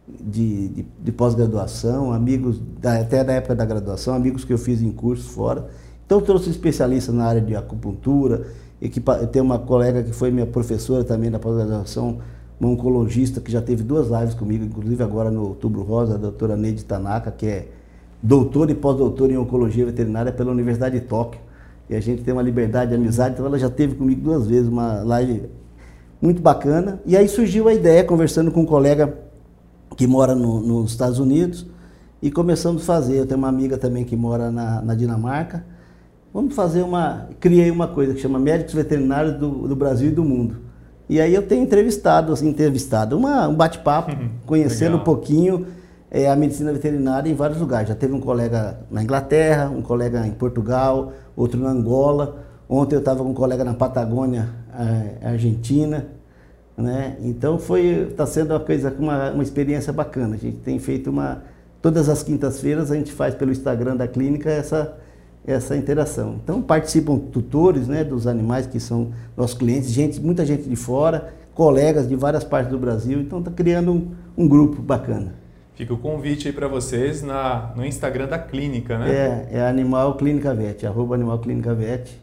de, 0.09 0.69
de, 0.69 0.87
de 1.03 1.13
pós-graduação, 1.13 2.13
amigos 2.13 2.61
da, 2.81 3.01
até 3.01 3.25
da 3.25 3.33
época 3.33 3.55
da 3.55 3.65
graduação, 3.65 4.15
amigos 4.15 4.45
que 4.45 4.53
eu 4.53 4.59
fiz 4.59 4.81
em 4.81 4.91
cursos 4.91 5.27
fora. 5.27 5.69
Então 6.05 6.21
trouxe 6.21 6.51
especialistas 6.51 7.15
na 7.15 7.25
área 7.25 7.41
de 7.41 7.57
acupuntura, 7.57 8.47
e 8.81 8.89
que, 8.89 9.01
tem 9.33 9.41
uma 9.41 9.59
colega 9.59 10.03
que 10.03 10.13
foi 10.13 10.31
minha 10.31 10.47
professora 10.47 11.03
também 11.03 11.31
da 11.31 11.39
pós-graduação, 11.39 12.19
uma 12.61 12.71
oncologista 12.71 13.41
que 13.41 13.51
já 13.51 13.61
teve 13.61 13.83
duas 13.83 14.09
lives 14.09 14.35
comigo, 14.35 14.65
inclusive 14.65 15.03
agora 15.03 15.31
no 15.31 15.43
Outubro 15.43 15.83
Rosa, 15.83 16.15
a 16.15 16.19
doutora 16.19 16.57
Neide 16.57 16.85
Tanaka, 16.85 17.31
que 17.31 17.47
é 17.47 17.69
doutor 18.23 18.71
e 18.71 18.75
pós-doutor 18.75 19.31
em 19.31 19.37
oncologia 19.37 19.85
veterinária 19.85 20.33
pela 20.33 20.53
Universidade 20.53 21.01
de 21.01 21.07
Tóquio. 21.07 21.41
E 21.89 21.95
a 21.95 22.01
gente 22.01 22.23
tem 22.23 22.33
uma 22.33 22.43
liberdade 22.43 22.91
de 22.91 22.97
amizade, 22.97 23.35
então 23.35 23.47
ela 23.47 23.59
já 23.59 23.71
teve 23.71 23.95
comigo 23.95 24.21
duas 24.21 24.47
vezes, 24.47 24.69
uma 24.69 25.03
live 25.03 25.45
muito 26.21 26.43
bacana. 26.43 27.01
E 27.07 27.17
aí 27.17 27.29
surgiu 27.29 27.69
a 27.69 27.75
ideia, 27.75 28.03
conversando 28.05 28.51
com 28.51 28.63
um 28.63 28.67
colega 28.67 29.26
que 29.97 30.07
mora 30.07 30.35
no, 30.35 30.61
nos 30.61 30.93
Estados 30.93 31.19
Unidos, 31.19 31.67
e 32.23 32.31
começamos 32.31 32.83
a 32.83 32.85
fazer. 32.85 33.19
Eu 33.19 33.27
tenho 33.27 33.39
uma 33.39 33.49
amiga 33.49 33.77
também 33.77 34.05
que 34.05 34.17
mora 34.17 34.51
na, 34.51 34.81
na 34.83 34.95
Dinamarca. 34.95 35.65
Vamos 36.33 36.55
fazer 36.55 36.83
uma. 36.83 37.29
Criei 37.41 37.71
uma 37.71 37.89
coisa 37.89 38.15
que 38.15 38.21
chama 38.21 38.39
Médicos 38.39 38.75
Veterinários 38.75 39.35
do, 39.39 39.69
do 39.69 39.77
Brasil 39.77 40.09
e 40.09 40.13
do 40.13 40.25
Mundo. 40.25 40.57
E 41.09 41.21
aí 41.21 41.33
eu 41.33 41.43
tenho 41.47 41.63
entrevistado, 41.63 42.33
assim, 42.33 42.49
entrevistado, 42.49 43.17
uma, 43.17 43.47
um 43.47 43.55
bate-papo, 43.55 44.11
conhecendo 44.45 44.97
Legal. 44.97 45.01
um 45.01 45.05
pouquinho 45.05 45.67
é, 46.11 46.29
a 46.29 46.35
medicina 46.35 46.73
veterinária 46.73 47.31
em 47.31 47.35
vários 47.35 47.61
lugares. 47.61 47.89
Já 47.89 47.95
teve 47.95 48.13
um 48.13 48.21
colega 48.21 48.81
na 48.91 49.03
Inglaterra, 49.03 49.71
um 49.71 49.83
colega 49.83 50.27
em 50.27 50.33
Portugal, 50.33 51.13
outro 51.37 51.61
na 51.61 51.71
Angola. 51.71 52.45
Ontem 52.69 52.97
eu 52.97 53.01
estava 53.01 53.23
com 53.23 53.31
um 53.31 53.35
colega 53.35 53.65
na 53.65 53.75
Patagônia, 53.75 54.49
é, 55.23 55.29
Argentina. 55.29 56.07
Né? 56.77 57.17
Então 57.23 57.59
foi 57.59 58.09
está 58.11 58.27
sendo 58.27 58.53
uma 58.53 58.61
coisa 58.61 58.95
uma, 58.99 59.31
uma 59.31 59.43
experiência 59.43 59.93
bacana. 59.93 60.35
A 60.35 60.39
gente 60.39 60.59
tem 60.59 60.79
feito 60.79 61.09
uma 61.11 61.43
todas 61.81 62.09
as 62.09 62.23
quintas-feiras 62.23 62.91
a 62.91 62.97
gente 62.97 63.13
faz 63.13 63.35
pelo 63.35 63.51
Instagram 63.51 63.97
da 63.97 64.07
clínica 64.07 64.51
essa 64.51 64.97
essa 65.47 65.77
interação. 65.77 66.41
Então 66.43 66.61
participam 66.61 67.19
tutores, 67.19 67.87
né, 67.87 68.03
dos 68.03 68.27
animais 68.27 68.67
que 68.67 68.81
são 68.81 69.13
nossos 69.37 69.57
clientes, 69.57 69.91
gente, 69.91 70.21
muita 70.21 70.45
gente 70.45 70.69
de 70.69 70.77
fora, 70.77 71.33
colegas 71.55 72.09
de 72.09 72.17
várias 72.17 72.43
partes 72.43 72.71
do 72.71 72.79
Brasil. 72.79 73.21
Então 73.21 73.39
está 73.39 73.51
criando 73.51 73.93
um, 73.93 74.11
um 74.37 74.49
grupo 74.49 74.83
bacana. 74.83 75.35
Fica 75.77 75.93
o 75.93 75.99
convite 75.99 76.49
aí 76.49 76.55
para 76.55 76.67
vocês 76.67 77.23
na, 77.23 77.73
no 77.77 77.85
Instagram 77.85 78.27
da 78.27 78.39
clínica, 78.39 78.99
né? 78.99 79.11
É, 79.11 79.59
é 79.59 79.69
Animal 79.69 80.17
Clínica 80.17 80.55
Vet, 80.55 80.87
arroba 80.87 81.15
Animal 81.15 81.39
Clínica 81.39 81.75
Vet, 81.75 82.19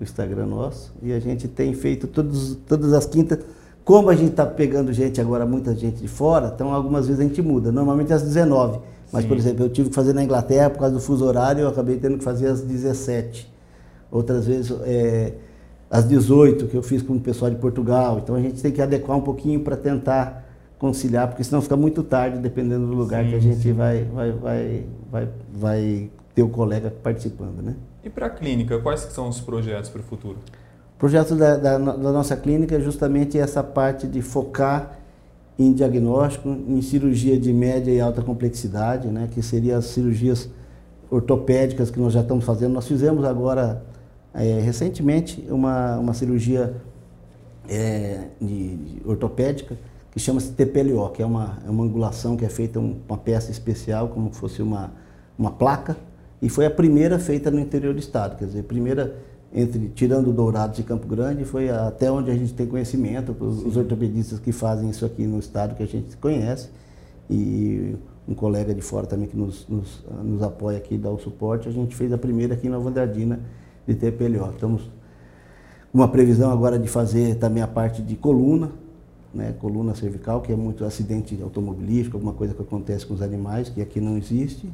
o 0.00 0.04
Instagram 0.04 0.46
nosso. 0.46 0.94
E 1.02 1.12
a 1.12 1.18
gente 1.18 1.48
tem 1.48 1.74
feito 1.74 2.06
todos, 2.06 2.54
todas 2.68 2.92
as 2.92 3.04
quintas. 3.06 3.40
Como 3.90 4.08
a 4.08 4.14
gente 4.14 4.30
está 4.30 4.46
pegando 4.46 4.92
gente 4.92 5.20
agora, 5.20 5.44
muita 5.44 5.74
gente 5.74 5.96
de 5.96 6.06
fora, 6.06 6.52
então 6.54 6.72
algumas 6.72 7.08
vezes 7.08 7.20
a 7.20 7.24
gente 7.24 7.42
muda. 7.42 7.72
Normalmente 7.72 8.12
às 8.12 8.22
19. 8.22 8.78
Mas, 9.10 9.22
Sim. 9.22 9.28
por 9.28 9.36
exemplo, 9.36 9.64
eu 9.64 9.68
tive 9.68 9.88
que 9.88 9.94
fazer 9.96 10.12
na 10.12 10.22
Inglaterra 10.22 10.70
por 10.70 10.78
causa 10.78 10.94
do 10.94 11.00
fuso 11.00 11.24
horário, 11.24 11.62
eu 11.62 11.68
acabei 11.68 11.96
tendo 11.96 12.16
que 12.16 12.22
fazer 12.22 12.46
às 12.46 12.60
17. 12.60 13.52
Outras 14.08 14.46
vezes, 14.46 14.72
é, 14.84 15.32
as 15.90 16.04
18 16.04 16.68
que 16.68 16.76
eu 16.76 16.84
fiz 16.84 17.02
com 17.02 17.14
o 17.14 17.20
pessoal 17.20 17.50
de 17.50 17.56
Portugal. 17.56 18.20
Então 18.22 18.36
a 18.36 18.40
gente 18.40 18.62
tem 18.62 18.70
que 18.70 18.80
adequar 18.80 19.16
um 19.16 19.22
pouquinho 19.22 19.58
para 19.58 19.76
tentar 19.76 20.48
conciliar, 20.78 21.26
porque 21.26 21.42
senão 21.42 21.60
fica 21.60 21.76
muito 21.76 22.04
tarde, 22.04 22.38
dependendo 22.38 22.86
do 22.86 22.94
lugar 22.94 23.24
sim, 23.24 23.30
que 23.30 23.34
a 23.34 23.40
gente 23.40 23.72
vai, 23.72 24.04
vai, 24.04 24.30
vai, 24.30 24.84
vai, 25.10 25.28
vai 25.52 26.10
ter 26.32 26.44
o 26.44 26.48
colega 26.48 26.94
participando. 27.02 27.60
Né? 27.60 27.74
E 28.04 28.08
para 28.08 28.26
a 28.26 28.30
clínica, 28.30 28.78
quais 28.78 29.00
são 29.00 29.28
os 29.28 29.40
projetos 29.40 29.90
para 29.90 30.00
o 30.00 30.04
futuro? 30.04 30.38
O 31.00 31.08
projeto 31.08 31.34
da, 31.34 31.56
da, 31.56 31.78
da 31.78 32.12
nossa 32.12 32.36
clínica 32.36 32.76
é 32.76 32.80
justamente 32.80 33.38
essa 33.38 33.62
parte 33.64 34.06
de 34.06 34.20
focar 34.20 34.98
em 35.58 35.72
diagnóstico, 35.72 36.46
em 36.50 36.82
cirurgia 36.82 37.40
de 37.40 37.54
média 37.54 37.90
e 37.90 37.98
alta 37.98 38.20
complexidade, 38.20 39.08
né, 39.08 39.26
que 39.30 39.40
seriam 39.40 39.78
as 39.78 39.86
cirurgias 39.86 40.50
ortopédicas 41.10 41.90
que 41.90 41.98
nós 41.98 42.12
já 42.12 42.20
estamos 42.20 42.44
fazendo. 42.44 42.74
Nós 42.74 42.86
fizemos 42.86 43.24
agora, 43.24 43.82
é, 44.34 44.60
recentemente, 44.60 45.42
uma, 45.48 45.96
uma 45.96 46.12
cirurgia 46.12 46.74
é, 47.66 48.26
de, 48.38 48.76
de 48.76 49.02
ortopédica 49.02 49.78
que 50.12 50.20
chama-se 50.20 50.52
TPLO, 50.52 51.08
que 51.12 51.22
é 51.22 51.26
uma, 51.26 51.60
é 51.66 51.70
uma 51.70 51.82
angulação 51.82 52.36
que 52.36 52.44
é 52.44 52.50
feita 52.50 52.78
um, 52.78 53.00
uma 53.08 53.16
peça 53.16 53.50
especial, 53.50 54.08
como 54.08 54.34
se 54.34 54.38
fosse 54.38 54.60
uma, 54.60 54.92
uma 55.38 55.50
placa, 55.50 55.96
e 56.42 56.50
foi 56.50 56.66
a 56.66 56.70
primeira 56.70 57.18
feita 57.18 57.50
no 57.50 57.58
interior 57.58 57.94
do 57.94 58.00
estado, 58.00 58.36
quer 58.36 58.44
dizer, 58.44 58.64
primeira 58.64 59.29
entre 59.52 59.88
tirando 59.88 60.32
Dourados 60.32 60.78
e 60.78 60.82
Campo 60.82 61.06
Grande, 61.06 61.44
foi 61.44 61.70
até 61.70 62.10
onde 62.10 62.30
a 62.30 62.34
gente 62.34 62.54
tem 62.54 62.66
conhecimento, 62.66 63.36
os, 63.38 63.64
os 63.64 63.76
ortopedistas 63.76 64.38
que 64.38 64.52
fazem 64.52 64.88
isso 64.90 65.04
aqui 65.04 65.26
no 65.26 65.38
estado 65.38 65.74
que 65.74 65.82
a 65.82 65.86
gente 65.86 66.16
conhece, 66.16 66.68
e 67.28 67.96
um 68.28 68.34
colega 68.34 68.72
de 68.72 68.80
fora 68.80 69.06
também 69.06 69.28
que 69.28 69.36
nos, 69.36 69.66
nos, 69.68 70.04
nos 70.22 70.42
apoia 70.42 70.78
aqui, 70.78 70.96
dá 70.96 71.10
o 71.10 71.18
suporte, 71.18 71.68
a 71.68 71.72
gente 71.72 71.96
fez 71.96 72.12
a 72.12 72.18
primeira 72.18 72.54
aqui 72.54 72.68
em 72.68 72.70
Nova 72.70 72.88
Andradina 72.88 73.40
de 73.86 73.94
TPLO. 73.94 74.50
Estamos 74.50 74.82
com 75.90 75.98
uma 75.98 76.08
previsão 76.08 76.50
agora 76.50 76.78
de 76.78 76.88
fazer 76.88 77.36
também 77.36 77.62
a 77.62 77.66
parte 77.66 78.02
de 78.02 78.14
coluna, 78.14 78.70
né, 79.34 79.54
coluna 79.58 79.94
cervical, 79.94 80.40
que 80.40 80.52
é 80.52 80.56
muito 80.56 80.84
acidente 80.84 81.38
automobilístico, 81.42 82.16
alguma 82.16 82.32
coisa 82.32 82.54
que 82.54 82.62
acontece 82.62 83.06
com 83.06 83.14
os 83.14 83.22
animais, 83.22 83.68
que 83.68 83.80
aqui 83.80 84.00
não 84.00 84.16
existe. 84.16 84.68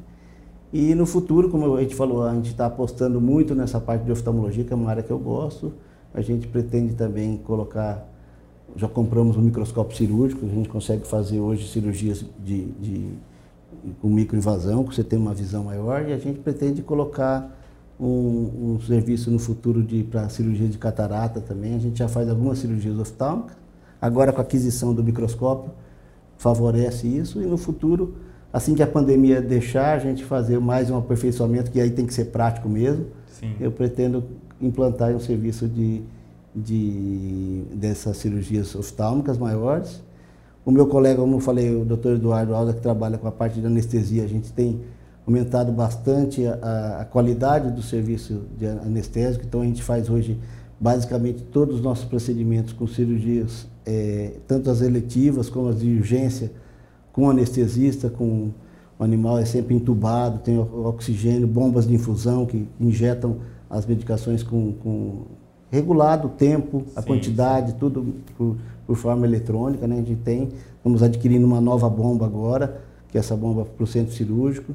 E 0.72 0.94
no 0.94 1.06
futuro, 1.06 1.48
como 1.48 1.76
a 1.76 1.80
gente 1.80 1.94
falou, 1.94 2.24
a 2.24 2.34
gente 2.34 2.50
está 2.50 2.66
apostando 2.66 3.20
muito 3.20 3.54
nessa 3.54 3.80
parte 3.80 4.04
de 4.04 4.12
oftalmologia, 4.12 4.64
que 4.64 4.72
é 4.72 4.76
uma 4.76 4.90
área 4.90 5.02
que 5.02 5.10
eu 5.10 5.18
gosto. 5.18 5.72
A 6.12 6.20
gente 6.20 6.48
pretende 6.48 6.94
também 6.94 7.36
colocar, 7.36 8.08
já 8.74 8.88
compramos 8.88 9.36
um 9.36 9.42
microscópio 9.42 9.96
cirúrgico, 9.96 10.44
a 10.44 10.48
gente 10.48 10.68
consegue 10.68 11.06
fazer 11.06 11.38
hoje 11.38 11.68
cirurgias 11.68 12.24
de, 12.44 12.66
de 12.80 13.08
com 14.00 14.08
microinvasão, 14.08 14.84
que 14.84 14.94
você 14.94 15.04
tem 15.04 15.18
uma 15.18 15.34
visão 15.34 15.64
maior, 15.64 16.08
e 16.08 16.12
a 16.12 16.18
gente 16.18 16.40
pretende 16.40 16.82
colocar 16.82 17.56
um, 17.98 18.74
um 18.74 18.80
serviço 18.80 19.30
no 19.30 19.38
futuro 19.38 19.86
para 20.10 20.28
cirurgia 20.28 20.68
de 20.68 20.78
catarata 20.78 21.40
também. 21.40 21.74
A 21.74 21.78
gente 21.78 21.98
já 21.98 22.08
faz 22.08 22.28
algumas 22.28 22.58
cirurgias 22.58 22.98
oftálmicas, 22.98 23.56
agora 24.00 24.32
com 24.32 24.40
a 24.40 24.42
aquisição 24.42 24.92
do 24.92 25.02
microscópio 25.02 25.70
favorece 26.36 27.06
isso, 27.06 27.40
e 27.40 27.46
no 27.46 27.56
futuro 27.56 28.14
assim 28.56 28.74
que 28.74 28.82
a 28.82 28.86
pandemia 28.86 29.42
deixar, 29.42 29.94
a 29.94 29.98
gente 29.98 30.24
fazer 30.24 30.58
mais 30.58 30.90
um 30.90 30.96
aperfeiçoamento, 30.96 31.70
que 31.70 31.78
aí 31.78 31.90
tem 31.90 32.06
que 32.06 32.14
ser 32.14 32.26
prático 32.26 32.70
mesmo. 32.70 33.04
Sim. 33.28 33.54
Eu 33.60 33.70
pretendo 33.70 34.24
implantar 34.58 35.10
um 35.10 35.20
serviço 35.20 35.68
de, 35.68 36.00
de, 36.54 37.64
dessas 37.74 38.16
cirurgias 38.16 38.74
oftálmicas 38.74 39.36
maiores. 39.36 40.02
O 40.64 40.70
meu 40.70 40.86
colega, 40.86 41.20
como 41.20 41.36
eu 41.36 41.40
falei, 41.40 41.70
o 41.70 41.84
Dr. 41.84 42.12
Eduardo 42.12 42.54
Alda, 42.54 42.72
que 42.72 42.80
trabalha 42.80 43.18
com 43.18 43.28
a 43.28 43.30
parte 43.30 43.60
de 43.60 43.66
anestesia, 43.66 44.24
a 44.24 44.26
gente 44.26 44.50
tem 44.50 44.80
aumentado 45.26 45.70
bastante 45.70 46.46
a, 46.46 47.00
a 47.02 47.04
qualidade 47.04 47.70
do 47.70 47.82
serviço 47.82 48.44
de 48.56 48.66
anestésico, 48.66 49.44
então 49.44 49.60
a 49.60 49.64
gente 49.64 49.82
faz 49.82 50.08
hoje 50.08 50.40
basicamente 50.80 51.42
todos 51.42 51.76
os 51.76 51.82
nossos 51.82 52.06
procedimentos 52.06 52.72
com 52.72 52.86
cirurgias, 52.86 53.66
é, 53.84 54.32
tanto 54.48 54.70
as 54.70 54.80
eletivas 54.80 55.50
como 55.50 55.68
as 55.68 55.78
de 55.78 55.98
urgência, 55.98 56.50
com 57.16 57.30
anestesista, 57.30 58.10
com 58.10 58.50
o 58.98 59.02
animal 59.02 59.38
é 59.38 59.44
sempre 59.46 59.74
entubado, 59.74 60.38
tem 60.40 60.58
oxigênio, 60.58 61.46
bombas 61.46 61.88
de 61.88 61.94
infusão 61.94 62.44
que 62.44 62.68
injetam 62.78 63.38
as 63.68 63.86
medicações 63.86 64.42
com, 64.42 64.72
com 64.82 65.22
regulado 65.70 66.28
o 66.28 66.30
tempo, 66.30 66.84
a 66.94 67.00
sim, 67.00 67.06
quantidade, 67.08 67.72
sim. 67.72 67.76
tudo 67.78 68.14
por, 68.36 68.56
por, 68.86 68.96
forma 68.96 69.26
eletrônica, 69.26 69.86
né? 69.88 69.96
A 69.96 69.98
gente 69.98 70.16
tem, 70.16 70.50
estamos 70.76 71.02
adquirindo 71.02 71.46
uma 71.46 71.60
nova 71.60 71.88
bomba 71.88 72.26
agora, 72.26 72.82
que 73.08 73.16
é 73.16 73.20
essa 73.20 73.34
bomba 73.34 73.64
para 73.64 73.82
o 73.82 73.86
centro 73.86 74.14
cirúrgico. 74.14 74.74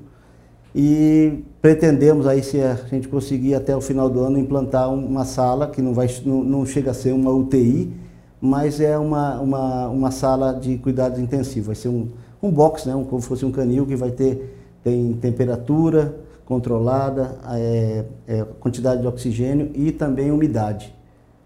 E 0.73 1.43
pretendemos 1.61 2.25
aí, 2.25 2.43
se 2.43 2.59
a 2.59 2.75
gente 2.89 3.07
conseguir 3.07 3.53
até 3.53 3.75
o 3.75 3.81
final 3.81 4.09
do 4.09 4.19
ano, 4.19 4.39
implantar 4.39 4.91
uma 4.91 5.25
sala 5.25 5.67
que 5.67 5.81
não, 5.81 5.93
vai, 5.93 6.07
não, 6.25 6.43
não 6.43 6.65
chega 6.65 6.91
a 6.91 6.93
ser 6.93 7.13
uma 7.13 7.31
UTI, 7.31 7.91
mas 8.39 8.79
é 8.79 8.97
uma, 8.97 9.39
uma, 9.39 9.87
uma 9.89 10.11
sala 10.11 10.53
de 10.53 10.77
cuidados 10.77 11.19
intensivos. 11.19 11.67
Vai 11.67 11.75
ser 11.75 11.89
um, 11.89 12.07
um 12.41 12.49
box, 12.49 12.87
né, 12.87 12.95
um, 12.95 13.03
como 13.03 13.21
se 13.21 13.27
fosse 13.27 13.45
um 13.45 13.51
canil 13.51 13.85
que 13.85 13.95
vai 13.95 14.11
ter 14.11 14.57
tem 14.83 15.13
temperatura 15.13 16.15
controlada, 16.45 17.37
é, 17.53 18.03
é, 18.27 18.43
quantidade 18.59 19.01
de 19.01 19.07
oxigênio 19.07 19.71
e 19.73 19.91
também 19.91 20.31
umidade 20.31 20.93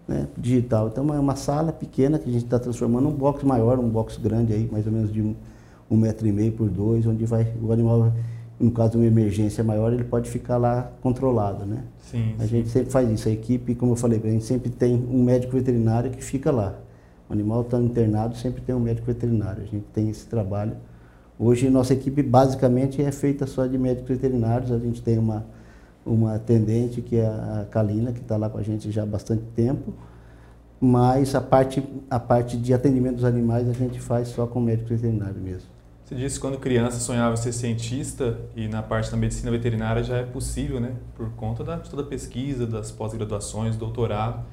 né, 0.08 0.26
digital. 0.36 0.88
Então 0.88 1.14
é 1.14 1.18
uma 1.18 1.36
sala 1.36 1.72
pequena 1.72 2.18
que 2.18 2.28
a 2.28 2.32
gente 2.32 2.44
está 2.44 2.58
transformando 2.58 3.08
um 3.08 3.12
box 3.12 3.44
maior, 3.44 3.78
um 3.78 3.88
box 3.88 4.16
grande 4.16 4.52
aí, 4.52 4.68
mais 4.70 4.86
ou 4.86 4.92
menos 4.92 5.12
de 5.12 5.22
um, 5.22 5.34
um 5.90 5.96
metro 5.96 6.26
e 6.26 6.32
meio 6.32 6.52
por 6.52 6.68
dois, 6.68 7.06
onde 7.06 7.24
vai 7.24 7.46
o 7.62 7.72
animal, 7.72 8.12
no 8.58 8.70
caso 8.70 8.92
de 8.92 8.96
uma 8.96 9.06
emergência 9.06 9.62
maior, 9.62 9.92
ele 9.92 10.04
pode 10.04 10.30
ficar 10.30 10.56
lá 10.56 10.90
controlado, 11.02 11.64
né? 11.66 11.84
Sim, 12.10 12.34
a 12.38 12.42
sim. 12.42 12.48
gente 12.48 12.68
sempre 12.70 12.90
faz 12.90 13.08
isso, 13.10 13.28
a 13.28 13.32
equipe, 13.32 13.74
como 13.74 13.92
eu 13.92 13.96
falei, 13.96 14.20
a 14.24 14.28
gente 14.28 14.44
sempre 14.44 14.70
tem 14.70 14.94
um 14.94 15.22
médico 15.22 15.52
veterinário 15.52 16.10
que 16.10 16.24
fica 16.24 16.50
lá. 16.50 16.74
O 17.28 17.32
animal 17.32 17.62
está 17.62 17.78
internado, 17.78 18.36
sempre 18.36 18.62
tem 18.62 18.74
um 18.74 18.80
médico 18.80 19.06
veterinário. 19.06 19.62
A 19.62 19.66
gente 19.66 19.84
tem 19.92 20.08
esse 20.08 20.26
trabalho. 20.26 20.76
Hoje, 21.38 21.68
nossa 21.68 21.92
equipe 21.92 22.22
basicamente 22.22 23.02
é 23.02 23.12
feita 23.12 23.46
só 23.46 23.66
de 23.66 23.76
médicos 23.76 24.08
veterinários. 24.08 24.70
A 24.70 24.78
gente 24.78 25.02
tem 25.02 25.18
uma, 25.18 25.44
uma 26.04 26.34
atendente, 26.34 27.02
que 27.02 27.16
é 27.16 27.26
a 27.26 27.66
Kalina, 27.70 28.12
que 28.12 28.20
está 28.20 28.36
lá 28.36 28.48
com 28.48 28.58
a 28.58 28.62
gente 28.62 28.90
já 28.90 29.02
há 29.02 29.06
bastante 29.06 29.42
tempo. 29.54 29.92
Mas 30.80 31.34
a 31.34 31.40
parte, 31.40 31.82
a 32.10 32.20
parte 32.20 32.56
de 32.56 32.72
atendimento 32.72 33.16
dos 33.16 33.24
animais 33.24 33.68
a 33.68 33.72
gente 33.72 33.98
faz 33.98 34.28
só 34.28 34.46
com 34.46 34.60
médico 34.60 34.90
veterinário 34.90 35.40
mesmo. 35.40 35.76
Você 36.04 36.14
disse 36.14 36.36
que 36.36 36.40
quando 36.40 36.58
criança 36.58 37.00
sonhava 37.00 37.36
ser 37.36 37.52
cientista 37.52 38.38
e 38.54 38.68
na 38.68 38.80
parte 38.80 39.10
da 39.10 39.16
medicina 39.16 39.50
veterinária 39.50 40.04
já 40.04 40.18
é 40.18 40.22
possível, 40.22 40.78
né? 40.78 40.92
Por 41.16 41.30
conta 41.30 41.64
da, 41.64 41.76
de 41.76 41.90
toda 41.90 42.02
a 42.02 42.06
pesquisa, 42.06 42.64
das 42.64 42.92
pós-graduações, 42.92 43.76
doutorado. 43.76 44.44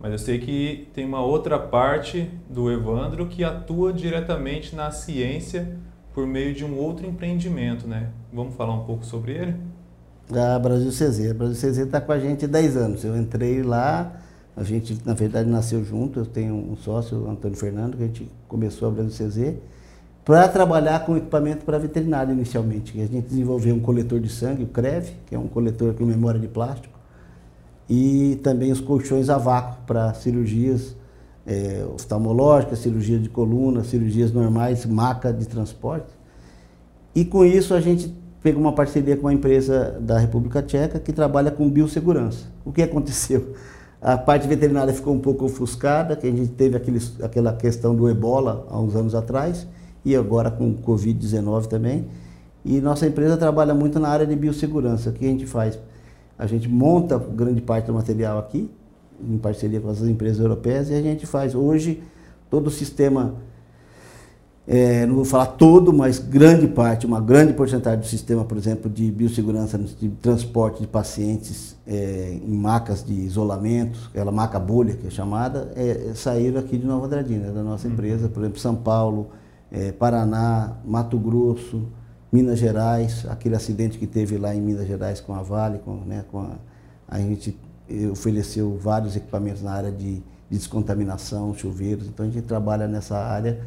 Mas 0.00 0.12
eu 0.12 0.18
sei 0.18 0.38
que 0.38 0.88
tem 0.94 1.04
uma 1.04 1.20
outra 1.20 1.58
parte 1.58 2.30
do 2.48 2.70
Evandro 2.70 3.26
que 3.26 3.42
atua 3.42 3.92
diretamente 3.92 4.74
na 4.76 4.90
ciência 4.90 5.76
por 6.14 6.26
meio 6.26 6.54
de 6.54 6.64
um 6.64 6.76
outro 6.78 7.06
empreendimento, 7.06 7.86
né? 7.86 8.10
Vamos 8.32 8.54
falar 8.54 8.74
um 8.74 8.84
pouco 8.84 9.04
sobre 9.04 9.32
ele? 9.32 9.56
A 10.32 10.58
Brasil 10.58 10.90
CZ. 10.90 11.30
A 11.30 11.34
Brasil 11.34 11.70
CZ 11.70 11.78
está 11.78 12.00
com 12.00 12.12
a 12.12 12.18
gente 12.18 12.44
há 12.44 12.48
10 12.48 12.76
anos. 12.76 13.04
Eu 13.04 13.16
entrei 13.16 13.62
lá, 13.62 14.20
a 14.56 14.62
gente, 14.62 14.98
na 15.04 15.14
verdade, 15.14 15.48
nasceu 15.48 15.84
junto. 15.84 16.20
Eu 16.20 16.26
tenho 16.26 16.54
um 16.54 16.76
sócio, 16.76 17.24
o 17.24 17.30
Antônio 17.30 17.56
Fernando, 17.56 17.96
que 17.96 18.02
a 18.04 18.06
gente 18.06 18.30
começou 18.46 18.88
a 18.88 18.90
Brasil 18.92 19.26
CZ 19.26 19.54
para 20.24 20.46
trabalhar 20.46 21.06
com 21.06 21.16
equipamento 21.16 21.64
para 21.64 21.78
veterinário 21.78 22.32
inicialmente. 22.32 23.00
A 23.00 23.06
gente 23.06 23.28
desenvolveu 23.28 23.74
um 23.74 23.80
coletor 23.80 24.20
de 24.20 24.28
sangue, 24.28 24.62
o 24.62 24.68
CREV, 24.68 25.12
que 25.26 25.34
é 25.34 25.38
um 25.38 25.48
coletor 25.48 25.94
com 25.94 26.04
memória 26.04 26.38
de 26.38 26.46
plástico 26.46 26.97
e 27.88 28.38
também 28.42 28.70
os 28.70 28.80
colchões 28.80 29.30
a 29.30 29.38
vácuo 29.38 29.78
para 29.86 30.12
cirurgias 30.14 30.94
é, 31.46 31.84
oftalmológicas, 31.94 32.78
cirurgia 32.80 33.18
de 33.18 33.28
coluna, 33.28 33.82
cirurgias 33.82 34.30
normais, 34.30 34.84
maca 34.84 35.32
de 35.32 35.46
transporte. 35.46 36.12
E 37.14 37.24
com 37.24 37.44
isso 37.44 37.72
a 37.72 37.80
gente 37.80 38.14
pegou 38.42 38.60
uma 38.60 38.72
parceria 38.72 39.16
com 39.16 39.22
uma 39.22 39.32
empresa 39.32 39.98
da 40.00 40.18
República 40.18 40.62
Tcheca 40.62 41.00
que 41.00 41.12
trabalha 41.12 41.50
com 41.50 41.68
biossegurança. 41.68 42.46
O 42.64 42.72
que 42.72 42.82
aconteceu? 42.82 43.54
A 44.00 44.16
parte 44.16 44.46
veterinária 44.46 44.92
ficou 44.92 45.12
um 45.12 45.18
pouco 45.18 45.46
ofuscada, 45.46 46.14
que 46.14 46.26
a 46.26 46.30
gente 46.30 46.52
teve 46.52 46.76
aqueles, 46.76 47.20
aquela 47.20 47.52
questão 47.52 47.96
do 47.96 48.08
ebola 48.08 48.66
há 48.70 48.78
uns 48.78 48.94
anos 48.94 49.14
atrás, 49.14 49.66
e 50.04 50.14
agora 50.14 50.50
com 50.50 50.70
o 50.70 50.74
Covid-19 50.74 51.66
também. 51.66 52.06
E 52.64 52.80
nossa 52.80 53.06
empresa 53.06 53.36
trabalha 53.36 53.74
muito 53.74 53.98
na 53.98 54.08
área 54.08 54.26
de 54.26 54.36
biossegurança. 54.36 55.10
O 55.10 55.12
que 55.12 55.24
a 55.24 55.28
gente 55.28 55.46
faz? 55.46 55.78
A 56.38 56.46
gente 56.46 56.68
monta 56.68 57.18
grande 57.18 57.60
parte 57.60 57.86
do 57.86 57.92
material 57.92 58.38
aqui, 58.38 58.70
em 59.20 59.38
parceria 59.38 59.80
com 59.80 59.88
as 59.88 60.00
empresas 60.02 60.38
europeias, 60.38 60.88
e 60.88 60.94
a 60.94 61.02
gente 61.02 61.26
faz 61.26 61.54
hoje 61.54 62.02
todo 62.48 62.68
o 62.68 62.70
sistema, 62.70 63.34
é, 64.66 65.04
não 65.06 65.16
vou 65.16 65.24
falar 65.24 65.46
todo, 65.46 65.92
mas 65.92 66.18
grande 66.18 66.68
parte, 66.68 67.06
uma 67.06 67.20
grande 67.20 67.52
porcentagem 67.54 68.00
do 68.00 68.06
sistema, 68.06 68.44
por 68.44 68.56
exemplo, 68.56 68.88
de 68.88 69.10
biossegurança, 69.10 69.76
de 69.78 70.08
transporte 70.10 70.80
de 70.80 70.86
pacientes 70.86 71.76
é, 71.86 72.38
em 72.40 72.56
macas 72.56 73.04
de 73.04 73.14
isolamento, 73.14 74.08
aquela 74.10 74.30
maca 74.30 74.60
bolha 74.60 74.94
que 74.94 75.08
é 75.08 75.10
chamada, 75.10 75.72
é, 75.74 76.12
saíram 76.14 76.60
aqui 76.60 76.78
de 76.78 76.86
Nova 76.86 77.06
Andradina, 77.06 77.50
da 77.50 77.62
nossa 77.62 77.88
uhum. 77.88 77.94
empresa, 77.94 78.28
por 78.28 78.40
exemplo, 78.40 78.60
São 78.60 78.76
Paulo, 78.76 79.28
é, 79.72 79.90
Paraná, 79.90 80.76
Mato 80.84 81.18
Grosso, 81.18 81.82
Minas 82.30 82.58
Gerais, 82.58 83.24
aquele 83.28 83.56
acidente 83.56 83.98
que 83.98 84.06
teve 84.06 84.36
lá 84.36 84.54
em 84.54 84.60
Minas 84.60 84.86
Gerais 84.86 85.20
com 85.20 85.34
a 85.34 85.42
Vale, 85.42 85.78
com, 85.78 85.96
né, 86.04 86.24
com 86.30 86.40
a, 86.40 86.56
a 87.08 87.18
gente 87.18 87.56
ofereceu 88.12 88.76
vários 88.76 89.16
equipamentos 89.16 89.62
na 89.62 89.72
área 89.72 89.90
de, 89.90 90.16
de 90.16 90.22
descontaminação, 90.50 91.54
chuveiros, 91.54 92.06
então 92.06 92.26
a 92.26 92.28
gente 92.28 92.46
trabalha 92.46 92.86
nessa 92.86 93.16
área. 93.16 93.60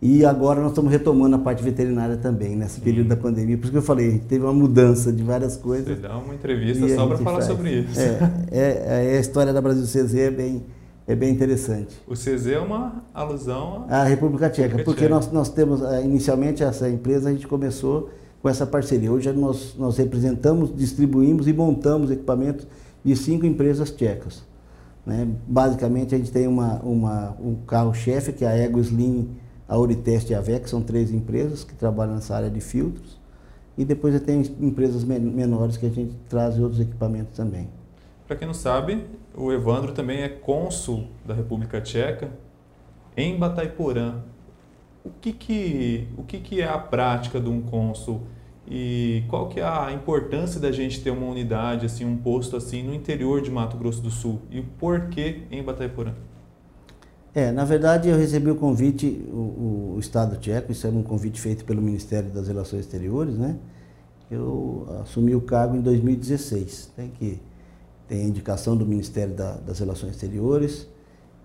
E 0.00 0.24
agora 0.24 0.60
nós 0.60 0.70
estamos 0.70 0.92
retomando 0.92 1.34
a 1.34 1.38
parte 1.40 1.62
veterinária 1.62 2.16
também, 2.16 2.54
nesse 2.54 2.80
período 2.80 3.08
da 3.08 3.16
pandemia. 3.16 3.56
Por 3.56 3.64
isso 3.64 3.72
que 3.72 3.78
eu 3.78 3.82
falei, 3.82 4.08
a 4.08 4.10
gente 4.12 4.26
teve 4.26 4.44
uma 4.44 4.52
mudança 4.52 5.12
de 5.12 5.24
várias 5.24 5.56
coisas. 5.56 5.88
Você 5.88 5.96
dá 5.96 6.16
uma 6.16 6.34
entrevista 6.34 6.88
só 6.94 7.06
para 7.08 7.18
falar 7.18 7.36
faz. 7.38 7.46
sobre 7.46 7.80
isso. 7.80 7.98
É, 7.98 8.32
é, 8.52 9.14
é, 9.14 9.16
a 9.16 9.20
história 9.20 9.52
da 9.52 9.60
Brasil 9.60 9.84
CZ 9.84 10.14
é 10.14 10.30
bem, 10.30 10.62
é 11.08 11.16
bem 11.16 11.30
interessante. 11.30 11.96
O 12.06 12.12
CZ 12.12 12.48
é 12.48 12.58
uma 12.58 13.02
alusão 13.14 13.86
à 13.88 14.04
República 14.04 14.50
Tcheca, 14.50 14.76
República 14.76 14.84
porque 14.84 15.00
Tcheca. 15.06 15.14
Nós, 15.14 15.32
nós 15.32 15.48
temos, 15.48 15.82
eh, 15.82 16.04
inicialmente, 16.04 16.62
essa 16.62 16.86
empresa, 16.86 17.30
a 17.30 17.32
gente 17.32 17.48
começou 17.48 18.10
com 18.42 18.48
essa 18.48 18.66
parceria. 18.66 19.10
Hoje 19.10 19.32
nós, 19.32 19.74
nós 19.78 19.96
representamos, 19.96 20.70
distribuímos 20.76 21.48
e 21.48 21.52
montamos 21.54 22.10
equipamentos 22.10 22.66
de 23.02 23.16
cinco 23.16 23.46
empresas 23.46 23.90
tchecas. 23.90 24.44
Né? 25.06 25.26
Basicamente, 25.46 26.14
a 26.14 26.18
gente 26.18 26.30
tem 26.30 26.46
uma, 26.46 26.74
uma, 26.80 27.34
um 27.40 27.54
carro-chefe, 27.66 28.30
que 28.34 28.44
é 28.44 28.48
a 28.48 28.54
Ego 28.54 28.78
Slim, 28.78 29.30
a 29.66 29.78
Oritest 29.78 30.28
e 30.28 30.34
a 30.34 30.42
VEC, 30.42 30.68
são 30.68 30.82
três 30.82 31.10
empresas 31.10 31.64
que 31.64 31.74
trabalham 31.74 32.16
nessa 32.16 32.36
área 32.36 32.50
de 32.50 32.60
filtros. 32.60 33.18
E 33.78 33.84
depois 33.84 34.20
tem 34.20 34.42
empresas 34.60 35.04
menores 35.04 35.78
que 35.78 35.86
a 35.86 35.90
gente 35.90 36.14
traz 36.28 36.58
outros 36.58 36.80
equipamentos 36.82 37.34
também. 37.34 37.68
Para 38.26 38.36
quem 38.36 38.46
não 38.46 38.52
sabe, 38.52 39.06
o 39.38 39.52
Evandro 39.52 39.92
também 39.92 40.22
é 40.22 40.28
cônsul 40.28 41.06
da 41.24 41.32
República 41.32 41.80
Tcheca 41.80 42.28
em 43.16 43.38
Bataiporã. 43.38 44.16
O 45.04 45.10
que, 45.20 45.32
que, 45.32 46.08
o 46.16 46.24
que, 46.24 46.38
que 46.38 46.60
é 46.60 46.68
a 46.68 46.76
prática 46.76 47.40
de 47.40 47.48
um 47.48 47.62
cônsul 47.62 48.22
e 48.66 49.22
qual 49.28 49.48
que 49.48 49.60
é 49.60 49.64
a 49.64 49.92
importância 49.92 50.60
da 50.60 50.72
gente 50.72 51.00
ter 51.02 51.10
uma 51.10 51.26
unidade, 51.26 51.86
assim, 51.86 52.04
um 52.04 52.16
posto 52.16 52.56
assim 52.56 52.82
no 52.82 52.92
interior 52.92 53.40
de 53.40 53.50
Mato 53.50 53.76
Grosso 53.76 54.02
do 54.02 54.10
Sul 54.10 54.40
e 54.50 54.60
por 54.60 55.08
que 55.08 55.42
em 55.50 55.62
Bataiporã? 55.62 56.12
É, 57.32 57.52
na 57.52 57.64
verdade 57.64 58.08
eu 58.08 58.16
recebi 58.16 58.50
o 58.50 58.56
convite, 58.56 59.24
o, 59.30 59.94
o 59.94 59.96
Estado 60.00 60.36
tcheco, 60.36 60.72
isso 60.72 60.86
era 60.86 60.96
um 60.96 61.02
convite 61.02 61.40
feito 61.40 61.64
pelo 61.64 61.80
Ministério 61.80 62.30
das 62.30 62.48
Relações 62.48 62.80
Exteriores, 62.80 63.38
né? 63.38 63.56
Eu 64.30 64.86
assumi 65.00 65.34
o 65.34 65.40
cargo 65.40 65.76
em 65.76 65.80
2016. 65.80 66.92
Tem 66.94 67.08
que 67.08 67.40
tem 68.08 68.22
a 68.22 68.24
indicação 68.24 68.76
do 68.76 68.86
Ministério 68.86 69.34
da, 69.34 69.52
das 69.52 69.78
Relações 69.78 70.12
Exteriores 70.12 70.88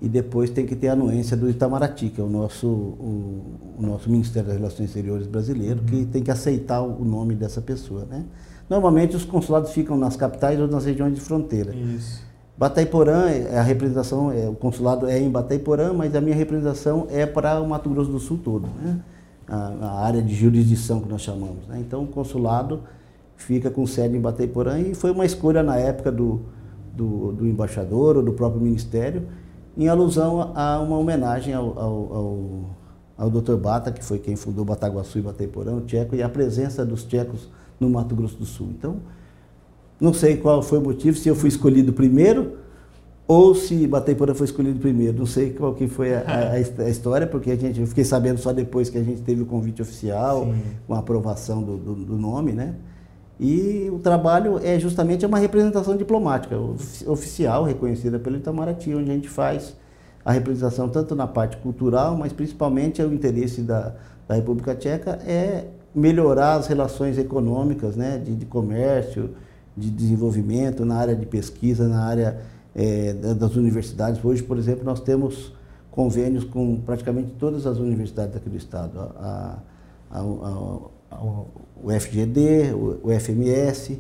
e 0.02 0.08
depois 0.08 0.50
tem 0.50 0.66
que 0.66 0.76
ter 0.76 0.88
a 0.88 0.94
anuência 0.94 1.36
do 1.38 1.50
Itamaraty, 1.50 2.10
que 2.10 2.20
é 2.20 2.24
o 2.24 2.30
nosso, 2.30 2.68
o, 2.68 3.60
o 3.78 3.82
nosso 3.82 4.10
Ministério 4.10 4.48
das 4.48 4.58
Relações 4.58 4.90
Exteriores 4.90 5.28
brasileiro, 5.28 5.80
uhum. 5.80 5.86
que 5.86 6.06
tem 6.06 6.24
que 6.24 6.32
aceitar 6.32 6.82
o 6.82 7.06
nome 7.06 7.36
dessa 7.36 7.62
pessoa. 7.62 8.06
Né? 8.10 8.24
Normalmente 8.70 9.16
os 9.16 9.24
consulados 9.24 9.72
ficam 9.72 9.98
nas 9.98 10.16
capitais 10.16 10.60
ou 10.60 10.68
nas 10.68 10.86
regiões 10.86 11.14
de 11.14 11.22
fronteira. 11.22 11.74
Isso. 11.76 12.22
Bataiporã, 12.58 13.30
é, 13.30 13.58
a 13.58 13.64
representação, 13.64 14.32
é, 14.32 14.48
o 14.48 14.54
consulado 14.54 15.08
é 15.08 15.20
em 15.20 15.30
Bataiporã, 15.30 15.92
mas 15.92 16.16
a 16.16 16.22
minha 16.22 16.36
representação 16.36 17.08
é 17.10 17.26
para 17.26 17.60
o 17.60 17.68
Mato 17.68 17.90
Grosso 17.90 18.12
do 18.12 18.20
Sul 18.20 18.40
todo, 18.44 18.68
né? 18.82 19.00
a, 19.48 19.56
a 19.82 20.06
área 20.06 20.22
de 20.22 20.34
jurisdição 20.34 21.02
que 21.02 21.10
nós 21.10 21.22
chamamos. 21.22 21.68
Né? 21.68 21.80
Então 21.80 22.04
o 22.04 22.08
consulado 22.08 22.82
fica 23.36 23.70
com 23.70 23.86
sede 23.86 24.16
em 24.16 24.22
Bataiporã 24.22 24.80
e 24.80 24.94
foi 24.94 25.12
uma 25.12 25.26
escolha 25.26 25.62
na 25.62 25.78
época 25.78 26.12
do, 26.12 26.42
do, 26.94 27.32
do 27.32 27.48
embaixador 27.48 28.18
ou 28.18 28.24
do 28.24 28.34
próprio 28.34 28.62
ministério, 28.62 29.28
em 29.78 29.88
alusão 29.88 30.52
a 30.56 30.80
uma 30.80 30.98
homenagem 30.98 31.54
ao, 31.54 31.78
ao, 31.78 32.14
ao, 32.14 32.70
ao 33.18 33.30
Dr. 33.30 33.56
Bata, 33.56 33.92
que 33.92 34.04
foi 34.04 34.20
quem 34.20 34.36
fundou 34.36 34.64
Bataguaçu 34.64 35.18
e 35.18 35.22
Bataiporã, 35.22 35.74
o 35.74 35.82
tcheco, 35.82 36.16
e 36.16 36.22
a 36.22 36.30
presença 36.30 36.86
dos 36.86 37.04
tchecos 37.04 37.50
no 37.80 37.90
Mato 37.90 38.16
Grosso 38.16 38.38
do 38.38 38.46
Sul. 38.46 38.70
Então, 38.78 38.98
não 40.00 40.14
sei 40.14 40.38
qual 40.38 40.62
foi 40.62 40.78
o 40.78 40.82
motivo, 40.82 41.18
se 41.18 41.28
eu 41.28 41.36
fui 41.36 41.50
escolhido 41.50 41.94
primeiro 41.94 42.64
ou 43.28 43.56
se 43.56 43.88
Bataiporã 43.88 44.34
foi 44.34 44.46
escolhido 44.46 44.80
primeiro. 44.80 45.18
Não 45.18 45.26
sei 45.26 45.52
qual 45.52 45.74
que 45.74 45.88
foi 45.88 46.14
a, 46.14 46.22
a, 46.22 46.52
a, 46.52 46.90
história, 46.90 47.26
porque 47.26 47.52
a 47.52 47.56
gente, 47.56 47.80
eu 47.80 47.88
fiquei 47.88 48.04
sabendo 48.04 48.38
só 48.40 48.52
depois 48.52 48.90
que 48.90 48.98
a 48.98 49.04
gente 49.04 49.22
teve 49.22 49.42
o 49.42 49.46
convite 49.46 49.82
oficial, 49.82 50.46
Sim. 50.46 50.62
com 50.86 50.94
a 50.94 51.00
aprovação 51.00 51.64
do, 51.64 51.78
do, 51.78 51.96
do 51.96 52.18
nome, 52.18 52.52
né? 52.52 52.76
E 53.44 53.90
o 53.92 54.00
trabalho 54.00 54.58
é 54.64 54.80
justamente 54.80 55.26
uma 55.26 55.38
representação 55.38 55.98
diplomática 55.98 56.56
oficial, 57.06 57.66
reconhecida 57.66 58.18
pelo 58.18 58.38
Itamaraty, 58.38 58.96
onde 58.96 59.12
a 59.12 59.14
gente 59.14 59.28
faz 59.28 59.76
a 60.24 60.32
representação 60.32 60.88
tanto 60.88 61.14
na 61.14 61.28
parte 61.28 61.58
cultural, 61.58 62.16
mas 62.16 62.32
principalmente 62.32 63.02
o 63.02 63.14
interesse 63.14 63.62
da, 63.62 63.96
da 64.30 64.36
República 64.36 64.74
Tcheca 64.74 65.20
é 65.28 65.66
melhorar 65.94 66.54
as 66.54 66.68
relações 66.68 67.18
econômicas, 67.18 67.98
né, 67.98 68.18
de, 68.18 68.34
de 68.34 68.46
comércio, 68.46 69.32
de 69.76 69.92
desenvolvimento 69.92 70.86
na 70.86 70.96
área 70.96 71.14
de 71.14 71.26
pesquisa, 71.26 71.86
na 71.86 72.02
área 72.06 72.40
é, 72.74 73.12
das 73.12 73.58
universidades. 73.58 74.24
Hoje, 74.24 74.42
por 74.42 74.58
exemplo, 74.58 74.86
nós 74.86 75.02
temos 75.02 75.54
convênios 75.92 76.46
com 76.46 76.80
praticamente 76.80 77.34
todas 77.38 77.68
as 77.68 77.78
universidades 77.78 78.38
aqui 78.38 78.50
do 78.50 78.56
estado. 78.56 78.98
A, 79.00 79.58
a, 80.10 80.20
a, 80.22 80.78
o 81.22 81.92
FGD, 81.92 82.74
o 82.74 83.10
FMS, 83.20 84.00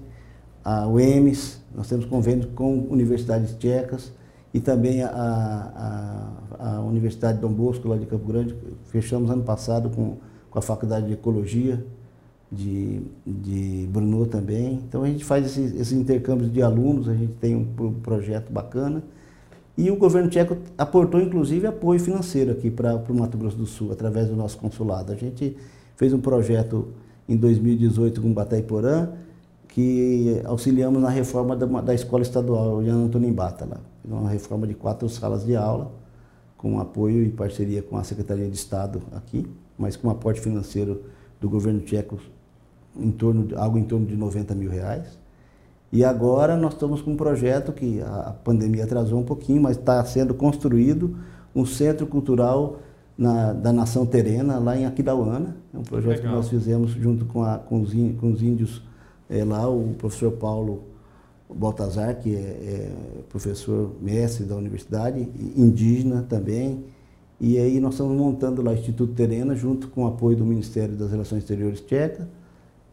a 0.63 0.87
UEMS, 0.87 1.61
nós 1.75 1.87
temos 1.87 2.05
convênios 2.05 2.47
com 2.55 2.87
universidades 2.89 3.53
tchecas 3.55 4.11
e 4.53 4.59
também 4.59 5.01
a, 5.01 5.09
a, 5.09 6.77
a 6.77 6.81
Universidade 6.81 7.39
Dom 7.39 7.51
Bosco, 7.51 7.87
lá 7.87 7.97
de 7.97 8.05
Campo 8.05 8.25
Grande, 8.25 8.55
fechamos 8.85 9.29
ano 9.29 9.43
passado 9.43 9.89
com, 9.89 10.17
com 10.49 10.59
a 10.59 10.61
Faculdade 10.61 11.07
de 11.07 11.13
Ecologia 11.13 11.83
de, 12.51 13.01
de 13.25 13.87
Brno 13.91 14.25
também. 14.27 14.75
Então 14.87 15.03
a 15.03 15.07
gente 15.07 15.25
faz 15.25 15.45
esses, 15.45 15.91
intercâmbios 15.91 16.53
de 16.53 16.61
alunos, 16.61 17.09
a 17.09 17.15
gente 17.15 17.33
tem 17.33 17.55
um, 17.55 17.67
um 17.79 17.93
projeto 17.93 18.51
bacana. 18.51 19.03
E 19.75 19.89
o 19.89 19.95
governo 19.95 20.29
tcheco 20.29 20.55
aportou 20.77 21.19
inclusive 21.19 21.65
apoio 21.65 21.99
financeiro 21.99 22.51
aqui 22.51 22.69
para 22.69 22.95
o 22.95 23.13
Mato 23.15 23.37
Grosso 23.37 23.57
do 23.57 23.65
Sul, 23.65 23.91
através 23.91 24.27
do 24.27 24.35
nosso 24.35 24.57
consulado. 24.59 25.11
A 25.11 25.15
gente 25.15 25.57
fez 25.95 26.13
um 26.13 26.19
projeto 26.19 26.87
em 27.27 27.35
2018 27.37 28.21
com 28.21 28.33
Bataiporã, 28.33 29.09
que 29.67 30.41
auxiliamos 30.45 31.01
na 31.01 31.09
reforma 31.09 31.55
da, 31.55 31.65
da 31.81 31.93
escola 31.93 32.21
estadual 32.21 32.83
Jan 32.83 33.05
Antônio 33.05 33.33
Bata, 33.33 33.65
lá. 33.65 33.77
Uma 34.05 34.29
reforma 34.29 34.67
de 34.67 34.73
quatro 34.73 35.07
salas 35.09 35.45
de 35.45 35.55
aula, 35.55 35.91
com 36.57 36.79
apoio 36.79 37.23
e 37.23 37.29
parceria 37.29 37.81
com 37.81 37.97
a 37.97 38.03
Secretaria 38.03 38.47
de 38.47 38.55
Estado 38.55 39.01
aqui, 39.13 39.47
mas 39.77 39.95
com 39.95 40.09
aporte 40.09 40.41
financeiro 40.41 41.03
do 41.39 41.49
governo 41.49 41.79
tcheco, 41.81 42.19
em 42.95 43.11
torno 43.11 43.47
de, 43.47 43.55
algo 43.55 43.77
em 43.77 43.83
torno 43.83 44.05
de 44.05 44.15
90 44.15 44.53
mil 44.53 44.69
reais. 44.69 45.17
E 45.91 46.03
agora 46.03 46.55
nós 46.57 46.73
estamos 46.73 47.01
com 47.01 47.11
um 47.11 47.17
projeto 47.17 47.71
que 47.71 48.01
a 48.01 48.35
pandemia 48.43 48.83
atrasou 48.83 49.19
um 49.19 49.23
pouquinho, 49.23 49.61
mas 49.61 49.77
está 49.77 50.03
sendo 50.05 50.33
construído 50.33 51.15
um 51.55 51.65
centro 51.65 52.07
cultural 52.07 52.79
na, 53.17 53.53
da 53.53 53.71
nação 53.71 54.05
terena, 54.05 54.57
lá 54.57 54.77
em 54.77 54.85
Aquidauana. 54.85 55.55
É 55.73 55.77
um 55.77 55.83
projeto 55.83 56.17
Legal. 56.17 56.31
que 56.31 56.37
nós 56.37 56.49
fizemos 56.49 56.91
junto 56.91 57.25
com, 57.25 57.43
a, 57.43 57.57
com, 57.57 57.81
os, 57.81 57.93
com 58.19 58.31
os 58.31 58.41
índios 58.41 58.81
é, 59.29 59.43
lá, 59.43 59.67
o 59.69 59.93
professor 59.97 60.31
Paulo 60.31 60.83
Baltazar, 61.53 62.19
que 62.19 62.35
é, 62.35 62.39
é, 62.39 62.91
professor 63.29 63.91
mestre 64.01 64.45
da 64.45 64.55
universidade, 64.55 65.27
indígena 65.55 66.25
também. 66.27 66.83
E 67.39 67.57
aí 67.57 67.79
nós 67.79 67.93
estamos 67.93 68.15
montando 68.17 68.61
lá 68.61 68.71
o 68.71 68.73
Instituto 68.73 69.13
Terena, 69.13 69.55
junto 69.55 69.87
com 69.89 70.03
o 70.03 70.07
apoio 70.07 70.37
do 70.37 70.45
Ministério 70.45 70.95
das 70.95 71.11
Relações 71.11 71.39
Exteriores 71.39 71.81
Tcheca 71.81 72.27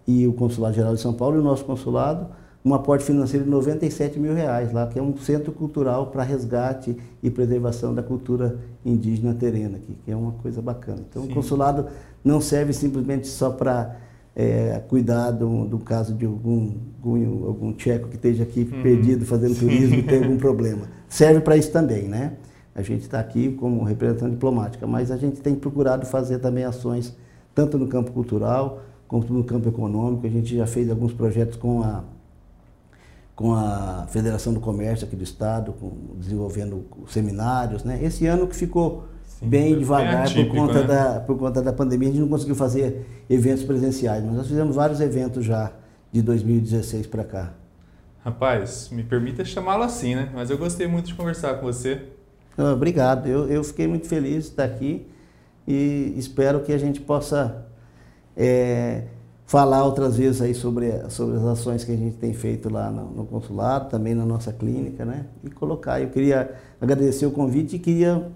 e 0.07 0.27
o 0.27 0.33
Consulado 0.33 0.75
Geral 0.75 0.95
de 0.95 1.01
São 1.01 1.13
Paulo 1.13 1.37
e 1.37 1.39
o 1.39 1.43
nosso 1.43 1.65
consulado, 1.65 2.27
um 2.65 2.75
aporte 2.75 3.05
financeiro 3.05 3.45
de 3.45 3.51
97 3.51 4.19
mil 4.19 4.35
reais 4.35 4.73
lá, 4.73 4.87
que 4.87 4.99
é 4.99 5.03
um 5.03 5.17
centro 5.17 5.51
cultural 5.51 6.09
para 6.09 6.23
resgate 6.23 6.97
e 7.23 7.31
preservação 7.31 7.95
da 7.95 8.03
cultura 8.03 8.59
indígena 8.85 9.35
terena 9.35 9.79
aqui, 9.79 9.97
que 10.05 10.11
é 10.11 10.17
uma 10.17 10.33
coisa 10.33 10.61
bacana. 10.61 11.03
Então, 11.09 11.23
Sim. 11.23 11.31
o 11.31 11.35
consulado 11.35 11.87
não 12.23 12.41
serve 12.41 12.73
simplesmente 12.73 13.27
só 13.29 13.51
para 13.51 13.97
é, 14.37 14.83
cuidar 14.89 15.31
do, 15.31 15.65
do, 15.65 15.79
caso 15.79 16.15
de 16.15 16.27
algum, 16.27 16.73
algum, 17.03 17.47
algum 17.47 17.73
tcheco 17.73 18.09
que 18.09 18.17
esteja 18.17 18.43
aqui 18.43 18.69
uhum. 18.71 18.83
perdido 18.83 19.25
fazendo 19.25 19.59
turismo 19.59 19.97
e 19.97 20.03
tem 20.03 20.23
algum 20.23 20.37
problema. 20.39 20.83
Serve 21.09 21.41
para 21.41 21.57
isso 21.57 21.73
também, 21.73 22.05
né? 22.05 22.35
A 22.75 22.83
gente 22.83 23.03
está 23.03 23.19
aqui 23.19 23.53
como 23.53 23.83
representante 23.83 24.33
diplomática, 24.33 24.87
mas 24.87 25.11
a 25.11 25.17
gente 25.17 25.41
tem 25.41 25.55
procurado 25.55 26.07
fazer 26.07 26.39
também 26.39 26.65
ações 26.65 27.17
tanto 27.55 27.77
no 27.77 27.89
campo 27.89 28.13
cultural 28.13 28.83
quanto 29.09 29.33
no 29.33 29.43
campo 29.43 29.69
econômico. 29.69 30.27
A 30.27 30.31
gente 30.31 30.57
já 30.57 30.67
fez 30.67 30.89
alguns 30.89 31.13
projetos 31.13 31.57
com 31.57 31.83
a 31.83 32.05
com 33.41 33.55
a 33.55 34.07
Federação 34.11 34.53
do 34.53 34.61
Comércio 34.61 35.07
aqui 35.07 35.17
do 35.17 35.25
Estado, 35.25 35.73
com, 35.73 36.15
desenvolvendo 36.19 36.85
seminários. 37.09 37.83
Né? 37.83 37.99
Esse 38.05 38.27
ano 38.27 38.47
que 38.47 38.55
ficou 38.55 39.09
Sim, 39.25 39.49
bem 39.49 39.79
devagar 39.79 40.25
atípico, 40.25 40.55
por, 40.55 40.67
conta 40.67 40.81
né? 40.83 40.87
da, 40.87 41.21
por 41.21 41.39
conta 41.39 41.63
da 41.63 41.73
pandemia, 41.73 42.11
a 42.11 42.13
gente 42.13 42.21
não 42.21 42.29
conseguiu 42.29 42.55
fazer 42.55 43.25
eventos 43.31 43.65
presenciais, 43.65 44.23
mas 44.23 44.35
nós 44.35 44.47
fizemos 44.47 44.77
vários 44.77 45.01
eventos 45.01 45.43
já 45.43 45.73
de 46.13 46.21
2016 46.21 47.07
para 47.07 47.25
cá. 47.25 47.55
Rapaz, 48.23 48.91
me 48.93 49.03
permita 49.03 49.43
chamá-lo 49.43 49.85
assim, 49.85 50.15
né? 50.15 50.29
Mas 50.35 50.51
eu 50.51 50.59
gostei 50.59 50.87
muito 50.87 51.07
de 51.07 51.15
conversar 51.15 51.55
com 51.55 51.65
você. 51.65 52.09
Ah, 52.59 52.75
obrigado, 52.75 53.27
eu, 53.27 53.49
eu 53.49 53.65
fiquei 53.65 53.87
muito 53.87 54.07
feliz 54.07 54.45
de 54.45 54.51
estar 54.51 54.65
aqui 54.65 55.07
e 55.67 56.13
espero 56.19 56.61
que 56.61 56.75
a 56.75 56.79
gente 56.79 57.01
possa 57.01 57.65
é, 58.37 59.05
falar 59.51 59.83
outras 59.85 60.17
vezes 60.17 60.41
aí 60.41 60.55
sobre, 60.55 60.93
sobre 61.09 61.37
as 61.37 61.45
ações 61.45 61.83
que 61.83 61.91
a 61.91 61.97
gente 61.97 62.17
tem 62.19 62.33
feito 62.33 62.73
lá 62.73 62.89
no, 62.89 63.11
no, 63.11 63.27
consulado, 63.27 63.91
também 63.91 64.15
na 64.15 64.25
nossa 64.25 64.53
clínica, 64.53 65.05
né? 65.05 65.27
E 65.43 65.51
colocar. 65.51 66.01
Eu 66.01 66.09
queria 66.09 66.55
agradecer 66.81 67.27
o 67.27 67.33
convite 67.33 67.75
e 67.75 67.79
queria 67.81 68.29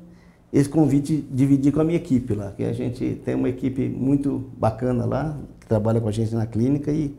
esse 0.52 0.68
convite 0.68 1.24
dividir 1.30 1.72
com 1.72 1.80
a 1.80 1.84
minha 1.84 1.98
equipe 1.98 2.34
lá, 2.34 2.50
que 2.50 2.64
a 2.64 2.72
gente 2.72 3.20
tem 3.24 3.36
uma 3.36 3.48
equipe 3.48 3.88
muito 3.88 4.50
bacana 4.58 5.04
lá, 5.04 5.38
que 5.60 5.68
trabalha 5.68 6.00
com 6.00 6.08
a 6.08 6.10
gente 6.10 6.34
na 6.34 6.46
clínica 6.46 6.90
e, 6.90 7.14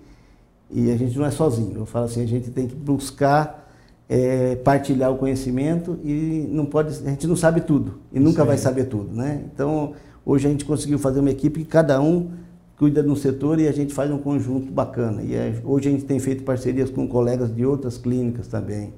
e 0.69 0.91
a 0.91 0.97
gente 0.97 1.17
não 1.17 1.25
é 1.25 1.31
sozinho. 1.31 1.77
Eu 1.77 1.85
falo 1.85 2.03
assim, 2.03 2.21
a 2.21 2.27
gente 2.27 2.51
tem 2.51 2.67
que 2.67 2.75
buscar 2.75 3.65
é, 4.09 4.57
partilhar 4.57 5.09
o 5.09 5.15
conhecimento 5.15 5.97
e 6.03 6.49
não 6.51 6.65
pode, 6.65 6.89
a 6.89 7.11
gente 7.11 7.27
não 7.27 7.37
sabe 7.37 7.61
tudo 7.61 8.01
e 8.11 8.19
nunca 8.19 8.41
Sim. 8.41 8.47
vai 8.49 8.57
saber 8.57 8.87
tudo, 8.87 9.15
né? 9.15 9.45
Então, 9.53 9.93
hoje 10.25 10.47
a 10.47 10.49
gente 10.49 10.65
conseguiu 10.65 10.99
fazer 10.99 11.21
uma 11.21 11.31
equipe 11.31 11.61
que 11.61 11.65
cada 11.65 12.01
um 12.01 12.43
cuida 12.77 13.01
de 13.01 13.09
um 13.09 13.15
setor 13.15 13.59
e 13.59 13.67
a 13.67 13.71
gente 13.71 13.93
faz 13.93 14.11
um 14.11 14.17
conjunto 14.17 14.71
bacana. 14.71 15.21
E 15.23 15.33
é, 15.35 15.61
hoje 15.63 15.89
a 15.89 15.91
gente 15.91 16.05
tem 16.05 16.19
feito 16.19 16.43
parcerias 16.43 16.89
com 16.89 17.07
colegas 17.07 17.53
de 17.53 17.65
outras 17.65 17.97
clínicas 17.97 18.47
também, 18.47 18.93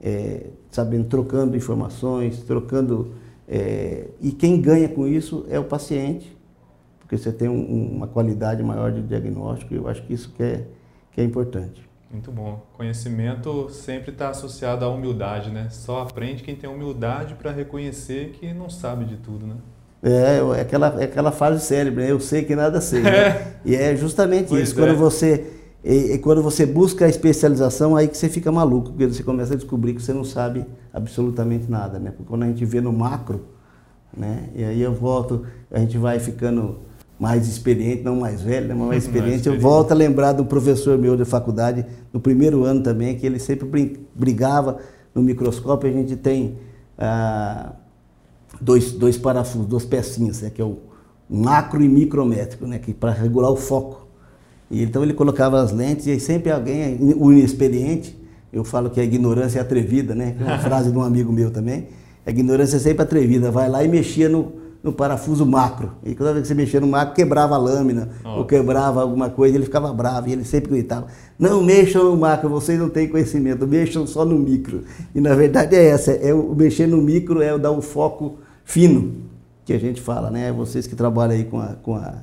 é, 0.00 0.46
sabendo, 0.70 1.08
trocando 1.08 1.56
informações, 1.56 2.42
trocando. 2.42 3.12
É, 3.48 4.08
e 4.20 4.32
quem 4.32 4.60
ganha 4.60 4.88
com 4.88 5.06
isso 5.06 5.46
é 5.48 5.58
o 5.58 5.64
paciente, 5.64 6.36
porque 7.00 7.16
você 7.16 7.32
tem 7.32 7.48
um, 7.48 7.96
uma 7.96 8.06
qualidade 8.06 8.62
maior 8.62 8.92
de 8.92 9.02
diagnóstico, 9.02 9.74
e 9.74 9.76
eu 9.76 9.88
acho 9.88 10.02
que 10.02 10.12
isso 10.12 10.30
que 10.32 10.42
é, 10.42 10.66
que 11.10 11.20
é 11.20 11.24
importante. 11.24 11.82
Muito 12.10 12.30
bom. 12.30 12.62
Conhecimento 12.74 13.70
sempre 13.70 14.10
está 14.10 14.28
associado 14.28 14.84
à 14.84 14.88
humildade, 14.88 15.50
né? 15.50 15.68
Só 15.70 16.02
aprende 16.02 16.42
quem 16.42 16.54
tem 16.54 16.68
humildade 16.68 17.34
para 17.34 17.50
reconhecer 17.50 18.32
que 18.32 18.52
não 18.52 18.68
sabe 18.68 19.06
de 19.06 19.16
tudo, 19.16 19.46
né? 19.46 19.56
É, 20.02 20.40
é 20.56 20.60
aquela, 20.60 21.00
é 21.00 21.04
aquela 21.04 21.30
fase 21.30 21.64
cérebro, 21.64 22.00
né? 22.02 22.10
eu 22.10 22.18
sei 22.18 22.42
que 22.42 22.56
nada 22.56 22.80
sei. 22.80 23.02
Né? 23.02 23.10
É. 23.10 23.52
E 23.64 23.76
é 23.76 23.94
justamente 23.94 24.48
pois 24.48 24.68
isso. 24.68 24.80
É. 24.80 24.84
Quando 24.84 24.98
você 24.98 25.46
e, 25.84 26.12
e, 26.12 26.18
quando 26.18 26.42
você 26.42 26.64
busca 26.64 27.06
a 27.06 27.08
especialização, 27.08 27.96
aí 27.96 28.06
que 28.06 28.16
você 28.16 28.28
fica 28.28 28.52
maluco, 28.52 28.90
porque 28.90 29.06
você 29.06 29.22
começa 29.22 29.54
a 29.54 29.56
descobrir 29.56 29.94
que 29.94 30.02
você 30.02 30.12
não 30.12 30.22
sabe 30.22 30.64
absolutamente 30.92 31.68
nada, 31.68 31.98
né? 31.98 32.10
Porque 32.10 32.28
quando 32.28 32.44
a 32.44 32.46
gente 32.46 32.64
vê 32.64 32.80
no 32.80 32.92
macro, 32.92 33.46
né? 34.16 34.50
E 34.54 34.62
aí 34.62 34.80
eu 34.80 34.94
volto, 34.94 35.44
a 35.70 35.80
gente 35.80 35.98
vai 35.98 36.20
ficando 36.20 36.78
mais 37.18 37.48
experiente, 37.48 38.02
não 38.02 38.16
mais 38.16 38.42
velho, 38.42 38.68
né? 38.68 38.74
mas 38.74 38.88
mais 38.88 39.02
experiente. 39.04 39.28
mais 39.28 39.40
experiente. 39.40 39.64
Eu 39.64 39.70
volto 39.70 39.90
a 39.90 39.94
lembrar 39.94 40.32
do 40.32 40.44
professor 40.44 40.96
meu 40.96 41.16
de 41.16 41.24
faculdade, 41.24 41.84
no 42.12 42.20
primeiro 42.20 42.64
ano 42.64 42.82
também, 42.82 43.16
que 43.16 43.26
ele 43.26 43.40
sempre 43.40 44.00
brigava 44.14 44.78
no 45.12 45.20
microscópio. 45.20 45.90
A 45.90 45.92
gente 45.92 46.14
tem 46.14 46.58
ah, 46.96 47.72
dois, 48.60 48.92
dois 48.92 49.16
parafusos, 49.16 49.66
duas 49.66 49.84
pecinhas, 49.84 50.42
né, 50.42 50.50
que 50.50 50.60
é 50.60 50.64
o 50.64 50.78
macro 51.28 51.82
e 51.82 51.88
micrométrico, 51.88 52.66
né, 52.66 52.78
que 52.78 52.92
para 52.92 53.12
regular 53.12 53.50
o 53.50 53.56
foco. 53.56 54.06
E 54.70 54.82
então 54.82 55.02
ele 55.02 55.12
colocava 55.12 55.60
as 55.60 55.72
lentes 55.72 56.06
e 56.06 56.10
aí 56.10 56.20
sempre 56.20 56.50
alguém, 56.50 56.98
o 57.16 57.32
inexperiente, 57.32 58.18
eu 58.52 58.64
falo 58.64 58.90
que 58.90 59.00
a 59.00 59.04
ignorância 59.04 59.58
é 59.58 59.62
atrevida, 59.62 60.14
né? 60.14 60.36
É 60.38 60.44
uma 60.44 60.58
frase 60.60 60.90
de 60.90 60.96
um 60.96 61.02
amigo 61.02 61.32
meu 61.32 61.50
também. 61.50 61.88
A 62.26 62.30
ignorância 62.30 62.76
é 62.76 62.80
sempre 62.80 63.02
atrevida. 63.02 63.50
Vai 63.50 63.68
lá 63.68 63.82
e 63.82 63.88
mexia 63.88 64.28
no, 64.28 64.52
no 64.82 64.92
parafuso 64.92 65.46
macro. 65.46 65.92
E 66.04 66.14
toda 66.14 66.34
vez 66.34 66.42
que 66.42 66.48
você 66.48 66.54
mexia 66.54 66.80
no 66.80 66.86
macro, 66.86 67.14
quebrava 67.14 67.54
a 67.54 67.58
lâmina, 67.58 68.10
oh. 68.24 68.40
ou 68.40 68.44
quebrava 68.44 69.00
alguma 69.00 69.30
coisa, 69.30 69.56
ele 69.56 69.64
ficava 69.64 69.90
bravo. 69.92 70.28
E 70.28 70.32
ele 70.32 70.44
sempre 70.44 70.70
gritava: 70.70 71.06
Não 71.38 71.62
mexam 71.62 72.04
no 72.04 72.16
macro, 72.16 72.50
vocês 72.50 72.78
não 72.78 72.90
têm 72.90 73.08
conhecimento, 73.08 73.66
mexam 73.66 74.06
só 74.06 74.24
no 74.24 74.38
micro. 74.38 74.84
E 75.14 75.20
na 75.20 75.34
verdade 75.34 75.74
é 75.74 75.86
essa: 75.86 76.12
é 76.12 76.34
o 76.34 76.54
mexer 76.54 76.86
no 76.86 76.98
micro 76.98 77.40
é 77.40 77.56
dar 77.58 77.70
o 77.70 77.80
foco 77.80 78.38
fino, 78.64 79.22
que 79.64 79.72
a 79.72 79.78
gente 79.78 80.00
fala, 80.00 80.30
né? 80.30 80.52
Vocês 80.52 80.86
que 80.86 80.96
trabalham 80.96 81.34
aí 81.34 81.44
com 81.44 81.60
a, 81.60 81.74
com 81.82 81.94
a, 81.94 82.14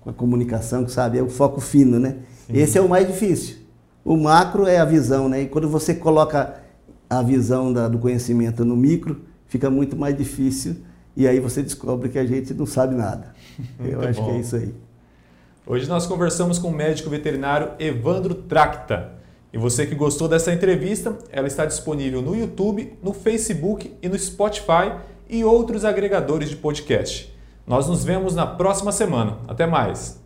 com 0.00 0.10
a 0.10 0.12
comunicação, 0.12 0.84
que 0.84 0.92
sabe, 0.92 1.18
é 1.18 1.22
o 1.22 1.28
foco 1.28 1.60
fino, 1.60 1.98
né? 1.98 2.16
Sim. 2.46 2.56
Esse 2.56 2.78
é 2.78 2.80
o 2.80 2.88
mais 2.88 3.06
difícil. 3.06 3.56
O 4.04 4.16
macro 4.16 4.66
é 4.66 4.78
a 4.78 4.84
visão, 4.84 5.28
né? 5.28 5.42
E 5.42 5.46
quando 5.46 5.68
você 5.68 5.94
coloca 5.94 6.60
a 7.08 7.22
visão 7.22 7.72
da, 7.72 7.88
do 7.88 7.98
conhecimento 7.98 8.64
no 8.64 8.76
micro, 8.76 9.22
fica 9.46 9.70
muito 9.70 9.96
mais 9.96 10.16
difícil 10.16 10.76
e 11.16 11.26
aí 11.26 11.40
você 11.40 11.62
descobre 11.62 12.08
que 12.08 12.18
a 12.18 12.24
gente 12.24 12.54
não 12.54 12.64
sabe 12.64 12.94
nada. 12.94 13.34
Eu 13.84 14.00
acho 14.02 14.20
bom. 14.20 14.28
que 14.28 14.36
é 14.36 14.40
isso 14.40 14.56
aí. 14.56 14.74
Hoje 15.66 15.88
nós 15.88 16.06
conversamos 16.06 16.58
com 16.58 16.68
o 16.68 16.72
médico 16.72 17.10
veterinário 17.10 17.72
Evandro 17.78 18.34
Tracta. 18.34 19.12
E 19.52 19.58
você 19.58 19.84
que 19.86 19.94
gostou 19.94 20.28
dessa 20.28 20.52
entrevista, 20.52 21.18
ela 21.30 21.46
está 21.46 21.66
disponível 21.66 22.22
no 22.22 22.36
YouTube, 22.36 22.96
no 23.02 23.12
Facebook 23.12 23.92
e 24.00 24.08
no 24.08 24.18
Spotify 24.18 24.92
e 25.28 25.44
outros 25.44 25.84
agregadores 25.84 26.50
de 26.50 26.56
podcast. 26.56 27.32
Nós 27.66 27.86
nos 27.86 28.04
vemos 28.04 28.34
na 28.34 28.46
próxima 28.46 28.92
semana. 28.92 29.38
Até 29.46 29.66
mais! 29.66 30.17